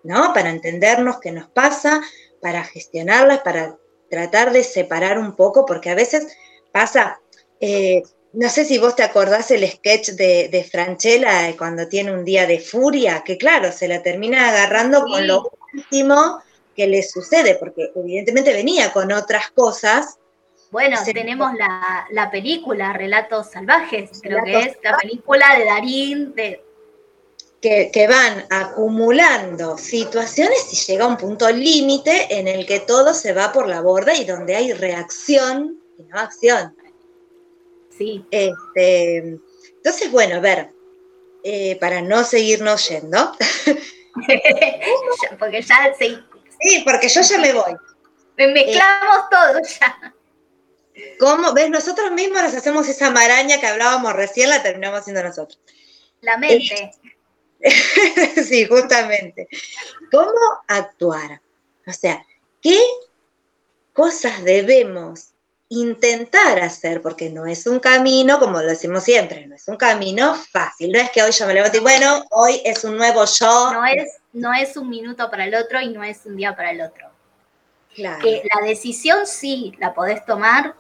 [0.03, 0.33] ¿no?
[0.33, 2.03] Para entendernos qué nos pasa,
[2.41, 3.77] para gestionarlas, para
[4.11, 6.37] tratar de separar un poco, porque a veces
[6.73, 7.21] pasa,
[7.61, 8.03] eh,
[8.33, 12.25] no sé si vos te acordás el sketch de, de Franchella eh, cuando tiene un
[12.25, 16.43] día de furia, que claro, se la termina agarrando con lo último
[16.75, 20.19] que le sucede, porque evidentemente venía con otras cosas.
[20.71, 26.65] Bueno, tenemos la, la película Relatos Salvajes, creo que es la película de Darín, de,
[27.61, 33.33] que, que van acumulando situaciones y llega un punto límite en el que todo se
[33.33, 36.75] va por la borda y donde hay reacción y no acción.
[37.97, 38.25] Sí.
[38.31, 39.19] Este,
[39.77, 40.71] entonces, bueno, a ver,
[41.45, 43.33] eh, para no seguirnos yendo.
[45.39, 46.19] Porque ya se,
[46.61, 47.75] Sí, porque yo ya me voy.
[48.37, 50.15] mezclamos todo ya.
[51.19, 51.55] ¿Cómo?
[51.55, 51.71] ¿Ves?
[51.71, 55.59] Nosotros mismos nos hacemos esa maraña que hablábamos recién, la terminamos haciendo nosotros.
[56.21, 56.93] La mente.
[58.45, 59.49] sí, justamente.
[60.11, 60.33] ¿Cómo
[60.67, 61.41] actuar?
[61.87, 62.25] O sea,
[62.61, 62.79] ¿qué
[63.93, 65.31] cosas debemos
[65.69, 67.03] intentar hacer?
[67.03, 70.93] Porque no es un camino, como lo decimos siempre, no es un camino fácil.
[70.93, 73.73] No es que hoy yo me levanto y bueno, hoy es un nuevo yo.
[73.73, 76.71] No es, no es un minuto para el otro y no es un día para
[76.71, 77.11] el otro.
[77.95, 78.23] Claro.
[78.23, 80.75] Que la decisión sí la podés tomar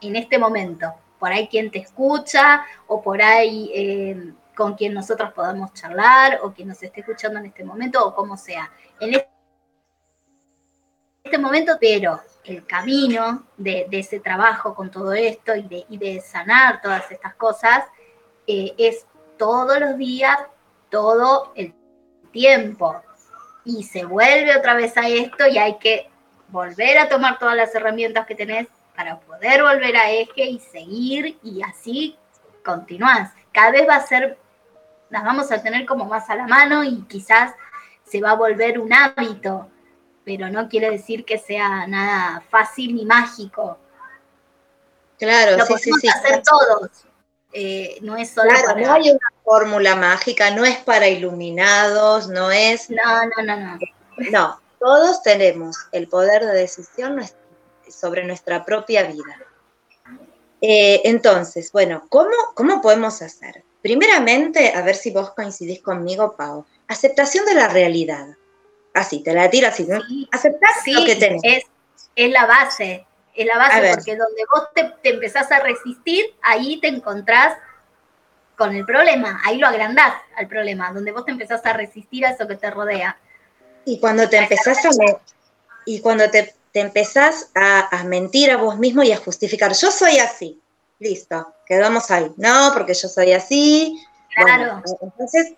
[0.00, 0.92] en este momento.
[1.18, 6.52] Por ahí quien te escucha o por ahí eh, con quien nosotros podamos charlar o
[6.52, 8.68] quien nos esté escuchando en este momento o como sea.
[8.98, 9.28] En este
[11.22, 16.20] este momento, pero el camino de, ese trabajo con todo esto y de, y de
[16.20, 17.84] sanar todas estas cosas
[18.46, 19.06] eh, es
[19.36, 20.38] todos los días,
[20.90, 21.72] todo el
[22.32, 23.00] tiempo.
[23.64, 26.10] Y se vuelve otra vez a esto y hay que
[26.48, 28.66] volver a tomar todas las herramientas que tenés
[28.96, 32.18] para poder volver a eje y seguir y así
[32.64, 33.32] continuás.
[33.52, 34.38] Cada vez va a ser,
[35.10, 37.52] las vamos a tener como más a la mano y quizás
[38.04, 39.68] se va a volver un hábito,
[40.24, 43.78] pero no quiere decir que sea nada fácil ni mágico.
[45.18, 46.08] Claro, Lo sí, sí, podemos sí.
[46.08, 46.90] hacer todos.
[47.52, 52.28] Eh, no es solo Claro, para- no hay una fórmula mágica, no es para iluminados,
[52.28, 52.90] no es...
[52.90, 52.96] No,
[53.36, 53.78] no, no, no.
[54.30, 57.22] No, todos tenemos el poder de decisión
[57.88, 59.38] sobre nuestra propia vida.
[60.60, 63.64] Eh, entonces, bueno, ¿cómo, ¿cómo podemos hacer?
[63.82, 66.64] Primeramente, a ver si vos coincidís conmigo, Pau.
[66.88, 68.26] Aceptación de la realidad.
[68.94, 69.84] Así, te la tiro así.
[69.84, 70.00] ¿no?
[70.32, 71.40] Aceptar Sí, lo que tenés.
[71.44, 71.64] es,
[72.16, 76.80] es la base, es la base porque donde vos te, te empezás a resistir, ahí
[76.80, 77.56] te encontrás
[78.56, 82.30] con el problema, ahí lo agrandás al problema, donde vos te empezás a resistir a
[82.30, 83.16] eso que te rodea.
[83.84, 84.90] Y cuando te empezás a
[85.86, 89.90] y cuando te, te empezás a, a mentir a vos mismo y a justificar, yo
[89.92, 90.60] soy así,
[90.98, 92.32] listo, quedamos ahí.
[92.36, 94.00] No, porque yo soy así.
[94.34, 94.82] Claro.
[94.84, 95.54] Bueno, entonces,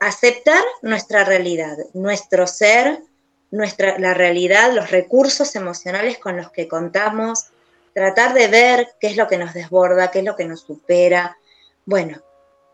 [0.00, 3.02] aceptar nuestra realidad, nuestro ser,
[3.50, 7.46] nuestra, la realidad, los recursos emocionales con los que contamos,
[7.94, 11.36] tratar de ver qué es lo que nos desborda, qué es lo que nos supera.
[11.84, 12.20] Bueno,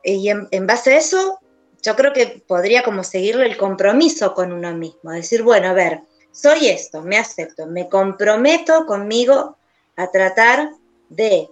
[0.03, 1.39] y en, en base a eso,
[1.83, 6.03] yo creo que podría como seguirle el compromiso con uno mismo, decir, bueno, a ver,
[6.33, 9.57] soy esto, me acepto, me comprometo conmigo
[9.97, 10.71] a tratar
[11.11, 11.49] de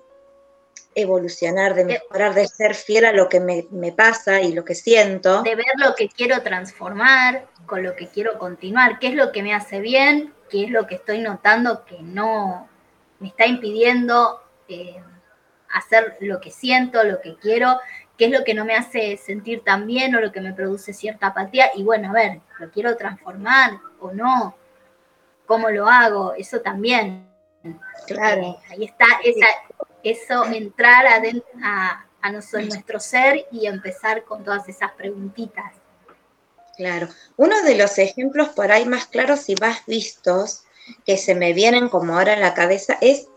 [1.00, 4.74] evolucionar, de mejorar, de ser fiel a lo que me, me pasa y lo que
[4.74, 5.42] siento.
[5.42, 9.42] De ver lo que quiero transformar, con lo que quiero continuar, qué es lo que
[9.42, 12.68] me hace bien, qué es lo que estoy notando que no
[13.20, 15.00] me está impidiendo eh,
[15.70, 17.78] hacer lo que siento, lo que quiero,
[18.18, 20.92] qué es lo que no me hace sentir tan bien o lo que me produce
[20.92, 21.70] cierta apatía.
[21.74, 24.56] Y bueno, a ver, ¿lo quiero transformar o no?
[25.46, 26.34] ¿Cómo lo hago?
[26.34, 27.29] Eso también.
[28.06, 28.42] Claro.
[28.42, 29.46] Eh, ahí está esa,
[30.02, 35.72] eso, entrar adentro a, a nuestro, nuestro ser y empezar con todas esas preguntitas.
[36.76, 37.08] Claro.
[37.36, 40.64] Uno de los ejemplos por ahí más claros y más vistos
[41.04, 43.28] que se me vienen como ahora en la cabeza es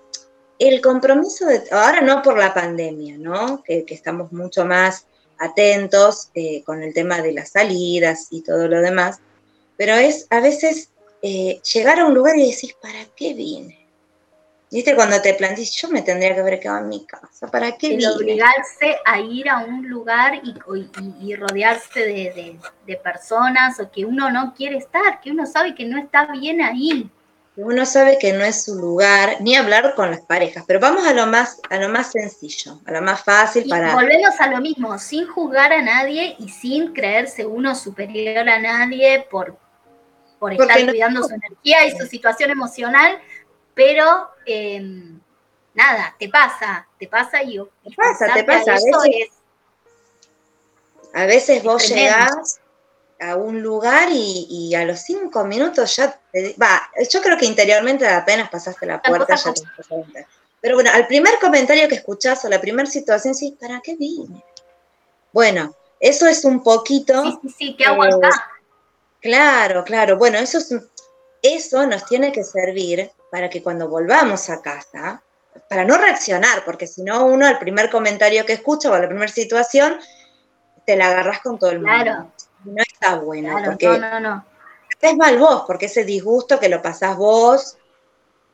[0.60, 3.62] el compromiso de, ahora no por la pandemia, ¿no?
[3.64, 5.08] Que, que estamos mucho más
[5.40, 9.20] atentos eh, con el tema de las salidas y todo lo demás,
[9.78, 10.92] pero es a veces
[11.22, 13.83] eh, llegar a un lugar y decir, ¿para qué vine?
[14.74, 14.96] ¿Viste?
[14.96, 17.98] Cuando te planteas, yo me tendría que haber quedado en mi casa, ¿para qué El
[17.98, 18.10] vine?
[18.10, 23.92] obligarse a ir a un lugar y, y- y rodearse de, de- de personas o
[23.92, 27.10] que uno no quiere estar, que uno sabe que no está bien ahí.
[27.56, 31.14] Uno sabe que no es su lugar, ni hablar con las parejas, pero vamos a
[31.14, 33.94] lo más, a lo más sencillo, a lo más fácil Y para.
[33.94, 39.28] volvemos a lo mismo, sin juzgar a nadie y sin creerse uno superior a nadie
[39.30, 39.56] por,
[40.40, 43.20] por Porque estar no- cuidando su energía y su situación emocional,
[43.74, 44.82] pero eh,
[45.74, 49.32] nada, te pasa, te pasa y, y pasa, te pasa, a veces- es-
[51.14, 52.10] A veces vos tremendo.
[52.10, 52.60] llegás
[53.20, 57.46] a un lugar y, y a los cinco minutos ya te, va, yo creo que
[57.46, 59.62] interiormente apenas pasaste la puerta ya te.
[60.60, 64.44] Pero bueno, al primer comentario que escuchás o la primera situación, sí, ¿para qué vine?
[65.32, 67.22] Bueno, eso es un poquito.
[67.24, 68.50] Sí, sí, sí, ¿qué hago acá?
[69.22, 70.18] Claro, claro.
[70.18, 70.90] Bueno, eso es un-
[71.42, 75.24] eso nos tiene que servir para que cuando volvamos a casa,
[75.68, 79.08] para no reaccionar, porque si no uno al primer comentario que escucha o a la
[79.08, 79.98] primera situación,
[80.86, 82.04] te la agarras con todo el mundo.
[82.04, 82.32] Claro.
[82.64, 84.46] No está bueno, Claro, porque no, no, no.
[85.02, 87.76] es mal vos, porque ese disgusto que lo pasás vos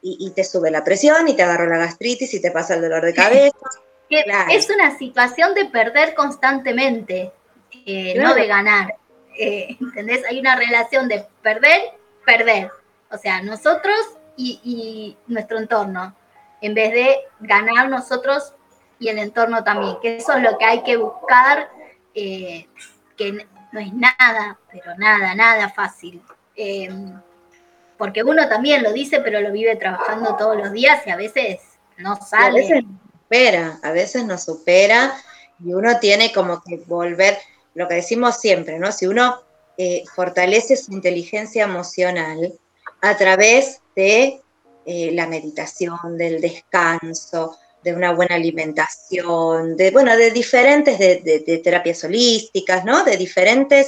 [0.02, 2.82] y, y te sube la presión y te agarró la gastritis y te pasa el
[2.82, 3.52] dolor de cabeza.
[4.10, 4.50] Que Claro.
[4.50, 7.34] Es una situación de perder constantemente,
[7.86, 8.96] eh, no de ganar.
[9.38, 10.24] Eh, ¿Entendés?
[10.26, 11.82] Hay una relación de perder,
[12.26, 12.72] perder.
[13.12, 13.98] O sea, nosotros
[14.40, 16.16] y, y nuestro entorno,
[16.62, 18.54] en vez de ganar nosotros
[18.98, 21.70] y el entorno también, que eso es lo que hay que buscar,
[22.16, 22.68] eh,
[23.18, 26.22] que no es nada, pero nada, nada fácil.
[26.56, 26.90] Eh,
[27.98, 31.60] porque uno también lo dice, pero lo vive trabajando todos los días y a veces
[31.98, 32.62] no Y a sale.
[32.62, 35.14] veces nos supera, a veces nos supera
[35.64, 37.38] y uno tiene como que volver,
[37.74, 38.94] lo que decimos siempre, ¿no?
[38.94, 39.42] Si uno
[39.78, 42.54] eh, fortalece su inteligencia emocional
[43.02, 44.42] a través de
[44.86, 51.40] eh, la meditación, del descanso, de una buena alimentación, de, bueno, de diferentes, de, de-
[51.40, 53.04] de terapias holísticas, ¿no?
[53.04, 53.88] De diferentes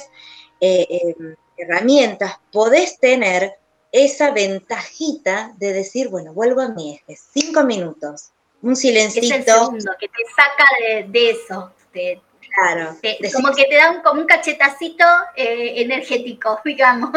[0.59, 1.15] eh, eh,
[1.57, 3.53] herramientas, podés tener
[3.91, 8.31] esa ventajita de decir, bueno, vuelvo a mi eje, cinco minutos,
[8.61, 11.71] un Es el silencito, segundo, que te saca de, de eso.
[11.93, 12.21] te-
[12.55, 15.05] claro, te- como que te da un, como un cachetacito
[15.35, 17.09] eh, energético, digamos.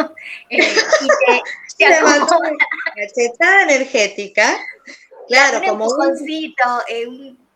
[0.49, 1.41] y te,
[2.95, 4.57] cachetada energética,
[5.27, 7.47] claro, un como un, empujoncito, eh, un-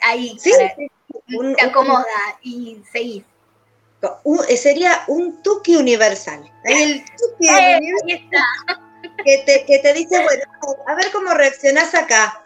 [0.00, 0.88] ahí, Sí, para- sí,
[1.36, 2.04] un- te acomoda
[2.42, 3.24] y seguís.
[4.48, 6.50] eh, sería un tuki universal.
[6.64, 7.80] El tuki Eh,
[9.24, 10.44] que te, que te dice, bueno,
[10.86, 12.44] a ver cómo reaccionás acá.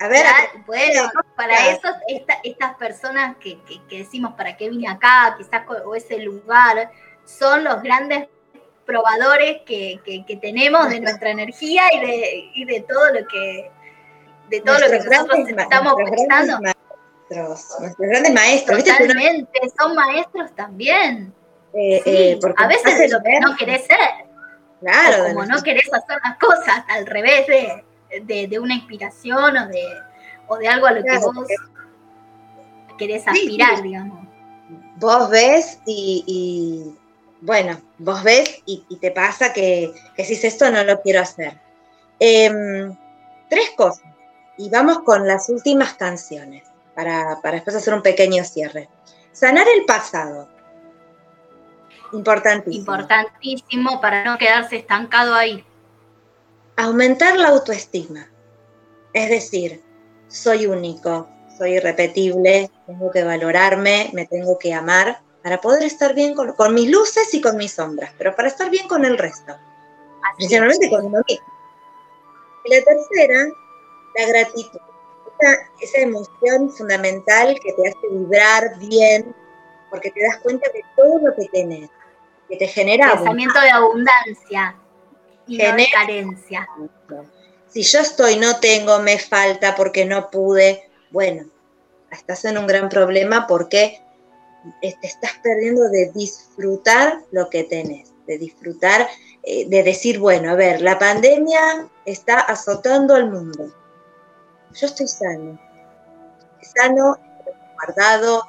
[0.00, 4.68] A ver, Claro, bueno, para eso esta- estas personas que, que- que decimos para qué
[4.70, 6.90] vine acá, quizás o ese lugar,
[7.24, 8.28] son los grandes
[8.88, 13.70] probadores que, que- que tenemos de nuestra energía y de, y de todo lo que
[14.48, 21.34] de todo lo que nosotros estamos nuestros maestros, nuestros grandes maestros, Totalmente, son maestros también.
[21.74, 23.98] eh, Sí, eh, porque a veces de lo que ver, no querés ser.
[24.80, 27.84] Claro, como no querés hacer las cosas al revés de,
[28.22, 29.82] de- de una inspiración o de,
[30.46, 31.46] o de algo a lo Claro, que vos
[32.96, 33.82] querés aspirar, sí.
[33.82, 34.26] digamos.
[34.96, 36.98] vos ves y, y,
[37.40, 41.58] bueno, vos ves y, y te pasa que, que decís esto no lo quiero hacer.
[42.18, 42.96] Em,
[43.48, 44.04] tres cosas.
[44.56, 48.88] Y vamos con las últimas canciones para, para después hacer un pequeño cierre.
[49.32, 50.48] Sanar el pasado.
[52.12, 52.80] Importantísimo.
[52.80, 55.64] Importantísimo para no quedarse estancado ahí.
[56.76, 58.28] Aumentar la autoestima.
[59.12, 59.82] Es decir,
[60.26, 66.34] soy único, soy irrepetible, tengo que valorarme, me tengo que amar para poder estar bien
[66.34, 69.56] con, con mis luces y con mis sombras, pero para estar bien con el resto,
[70.36, 71.46] principalmente con uno mismo.
[72.64, 73.46] Y la tercera,
[74.16, 74.80] la gratitud.
[75.40, 79.34] Esa, esa emoción fundamental que te hace vibrar bien,
[79.90, 81.88] porque te das cuenta de todo lo que tenés,
[82.48, 84.76] que te genera Pensamiento de abundancia
[85.46, 86.68] y no de carencia.
[87.68, 91.46] si yo estoy, no tengo, me falta porque no pude, bueno,
[92.10, 94.02] estás en un gran problema porque
[94.80, 99.08] te estás perdiendo de disfrutar lo que tenés, de disfrutar,
[99.42, 103.72] eh, de decir, bueno, a ver, la pandemia está azotando al mundo.
[104.74, 105.58] Yo estoy sano,
[106.74, 107.18] sano,
[107.74, 108.42] guardado,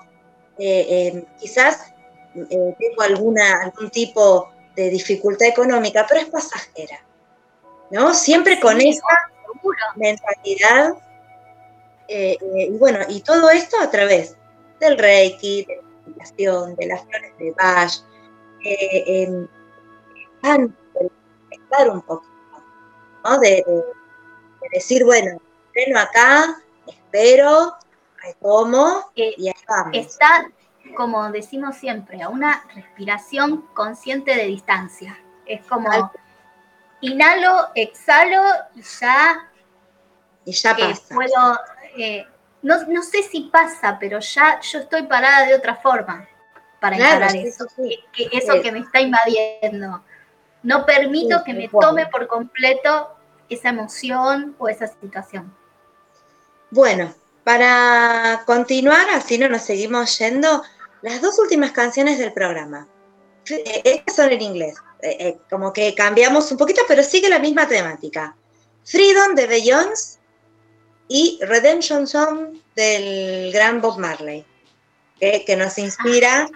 [0.58, 1.94] eh, eh, quizás
[2.36, 7.00] eh, tengo alguna, algún tipo de dificultad económica, pero es pasajera.
[7.92, 8.14] ¿No?
[8.14, 9.02] Siempre con esa
[9.96, 10.94] mentalidad.
[12.08, 14.36] y bueno, y todo esto a través
[14.80, 15.66] del Reiki,
[16.16, 17.92] de las flores de Bach,
[18.64, 19.48] eh,
[20.42, 22.34] van a estar un poquito,
[23.24, 23.40] ¿no?
[23.40, 23.74] De, de-
[24.62, 25.40] de decir, bueno,
[25.74, 27.76] freno acá, espero,
[28.22, 29.92] retomo y ahí vamos.
[29.94, 30.50] Está,
[30.96, 35.18] como decimos siempre, a una respiración consciente de distancia.
[35.46, 36.12] Es como
[37.02, 38.42] inhalo, exhalo
[38.76, 39.50] y ya,
[40.46, 41.16] y ya eh, pasa.
[41.16, 41.60] puedo,
[41.98, 42.28] eh,
[42.62, 46.28] no, no sé si pasa, pero ya yo estoy parada de otra forma
[46.80, 50.04] para Claro, encarar sí, eso, sí, que, que eso que me está invadiendo.
[50.64, 53.16] No permito que me tome por completo
[53.50, 55.56] esa emoción o esa situación.
[56.70, 57.14] Bueno,
[57.44, 60.64] para continuar, así no nos seguimos yendo,
[61.02, 62.88] las dos últimas canciones del programa.
[63.50, 67.40] Eh, Estas son en inglés, eh, eh, como que cambiamos un poquito, pero sigue la
[67.40, 68.36] misma temática.
[68.84, 70.19] Freedom de Beyoncé
[71.10, 74.46] y Redemption Song del gran Bob Marley,
[75.20, 76.48] que, que nos inspira,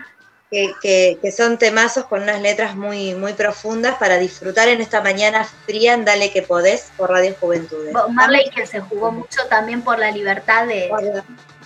[0.49, 5.01] que, que- que son temazos con unas letras muy, muy profundas para disfrutar en esta
[5.01, 7.91] mañana fría en Dale que podés por Radio Juventudes.
[7.91, 10.89] Bob Marley que se jugó mucho también por la libertad de,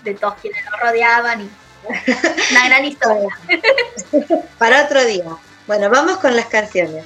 [0.04, 1.50] de todos quienes lo rodeaban y
[2.52, 3.38] una gran historia.
[4.58, 5.26] para otro día.
[5.68, 7.04] Bueno, vamos con las canciones.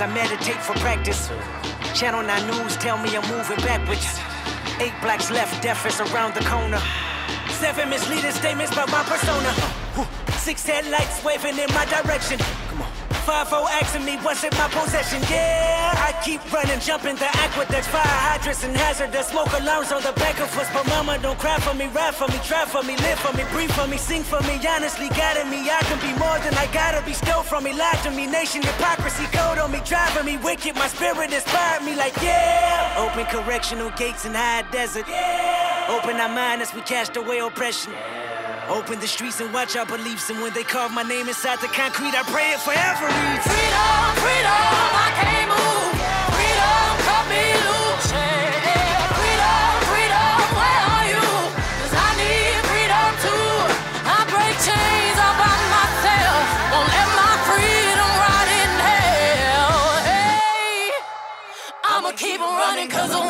[0.00, 1.28] I meditate for practice.
[1.94, 4.18] Channel 9 News tell me I'm moving backwards.
[4.80, 6.80] Eight blacks left, death is around the corner.
[7.50, 9.52] Seven misleading statements about my persona.
[10.38, 12.38] Six headlights waving in my direction.
[12.68, 12.89] Come on.
[13.26, 15.20] Five four asking me what's in my possession.
[15.30, 20.12] Yeah, I keep running, jumping the aqueducts, fire hydrants and hazardous smoke alarms on the
[20.12, 20.68] back of us.
[20.72, 23.44] But mama, don't cry for me, rap for me, drive for me, live for me,
[23.52, 24.58] breathe for me, sing for me.
[24.66, 27.12] Honestly, guiding me, I can be more than I gotta be.
[27.12, 30.74] Stole from me, lied to me, nation hypocrisy, code on me, driving me wicked.
[30.74, 32.96] My spirit inspired me, like yeah.
[32.98, 35.06] Open correctional gates in high desert.
[35.08, 35.96] Yeah.
[35.96, 37.92] Open our mind as we cast away oppression.
[38.70, 40.30] Open the streets and watch our beliefs.
[40.30, 43.42] And when they carve my name inside the concrete, I pray it forever reads.
[43.50, 45.90] Freedom, freedom, I can't move.
[46.38, 48.14] Freedom, cut me loose.
[49.18, 51.26] Freedom, freedom, where are you?
[51.82, 53.50] Cause I need freedom too.
[54.06, 56.42] I break chains all by myself.
[56.70, 59.82] Won't let my freedom rot in hell.
[60.06, 60.94] Hey,
[61.90, 63.29] I'ma keep on running cause I'm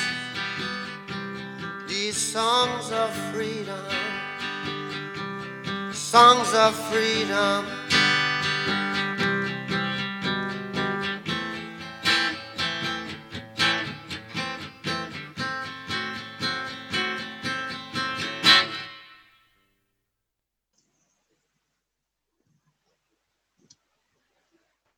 [2.01, 3.85] these songs of freedom,
[5.93, 7.63] songs of freedom.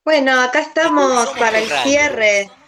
[0.05, 1.83] Bueno, acá estamos para el radio.
[1.83, 2.62] cierre.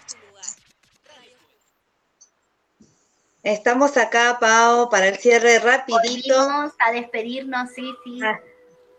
[3.46, 6.36] Estamos acá, Pau, para el cierre rapidito.
[6.36, 8.20] Volvimos a despedirnos, sí, sí.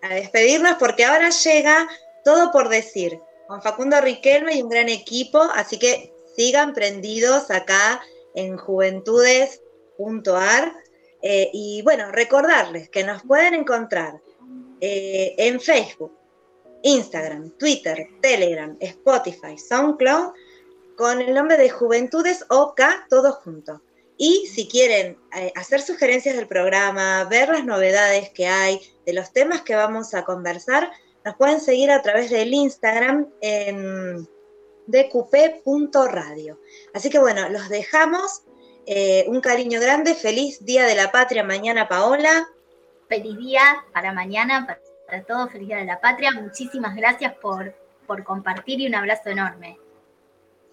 [0.02, 1.88] a despedirnos porque ahora llega
[2.24, 3.18] todo por decir
[3.48, 8.00] con Facundo Riquelme y un gran equipo, así que sigan prendidos acá
[8.36, 10.72] en juventudes.ar.
[11.22, 14.20] Eh, y bueno, recordarles que nos pueden encontrar
[14.80, 16.16] eh, en Facebook
[16.84, 20.34] Instagram, Twitter, Telegram, Spotify, SoundCloud,
[20.96, 23.82] con el nombre de Juventudes OK, todo junto.
[24.18, 29.32] Y si quieren eh, hacer sugerencias del programa, ver las novedades que hay, de los
[29.32, 30.90] temas que vamos a conversar,
[31.24, 34.26] nos pueden seguir a través del Instagram en
[34.86, 36.58] dqp.radio.
[36.94, 38.42] Así que bueno, los dejamos.
[38.86, 42.48] Eh, un cariño grande, feliz Día de la Patria mañana, Paola.
[43.08, 46.30] Feliz día para mañana, para, todos, feliz día de la patria.
[46.32, 47.74] Muchísimas gracias por,
[48.06, 49.78] por compartir y un abrazo enorme.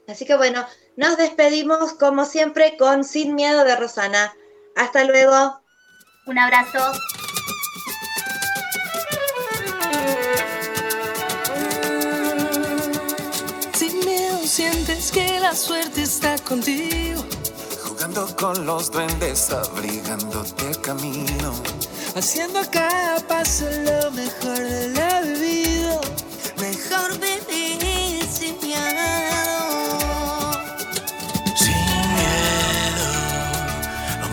[0.07, 0.65] Así que bueno,
[0.97, 4.33] nos despedimos como siempre con Sin Miedo de Rosana.
[4.75, 5.59] Hasta luego.
[6.25, 6.93] Un abrazo.
[13.73, 17.23] Sin miedo sientes que la suerte está contigo.
[17.83, 21.53] Jugando con los duendes, abrigándote el camino.
[22.15, 25.02] Haciendo cada paso lo mejor de la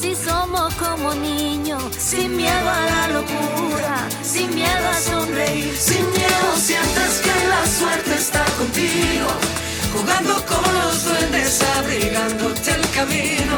[0.00, 6.48] Si somos como niños, sin miedo a la locura, sin miedo a sonreír, Sin miedo
[6.56, 9.28] sientes que la suerte está contigo.
[9.94, 13.56] Jugando con los duendes, abrigándote el camino.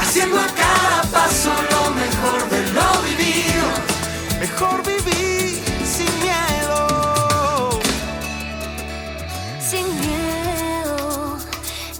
[0.00, 3.66] Haciendo a cada paso lo mejor de lo vivido.
[4.40, 7.80] Mejor vivir sin miedo.
[9.70, 11.38] sin miedo.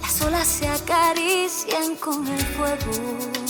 [0.03, 3.50] Las olas se acarician con el fuego.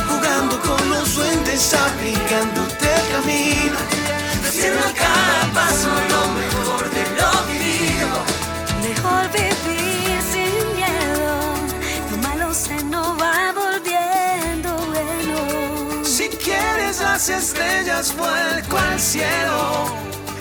[0.31, 3.77] Jugando con los duendes, abrigándote el camino.
[4.47, 8.09] Haciendo cada paso lo mejor de lo vivido.
[8.81, 11.33] Mejor vivir sin miedo,
[12.11, 16.05] lo malo se nos va volviendo bueno.
[16.05, 19.93] Si quieres las estrellas, vuelco al cielo.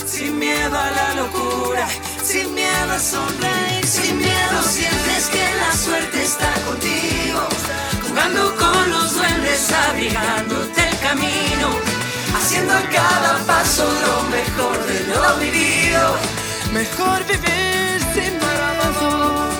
[0.06, 1.88] Sin miedo a la locura,
[2.22, 3.84] sin miedo a sonreír.
[3.84, 7.48] Sin miedo sientes que la suerte está contigo.
[8.20, 11.70] Jugando con los duendes, abrigándote el camino.
[12.36, 16.16] Haciendo a cada paso lo mejor de lo vivido.
[16.70, 19.59] Mejor vivir sin miedo.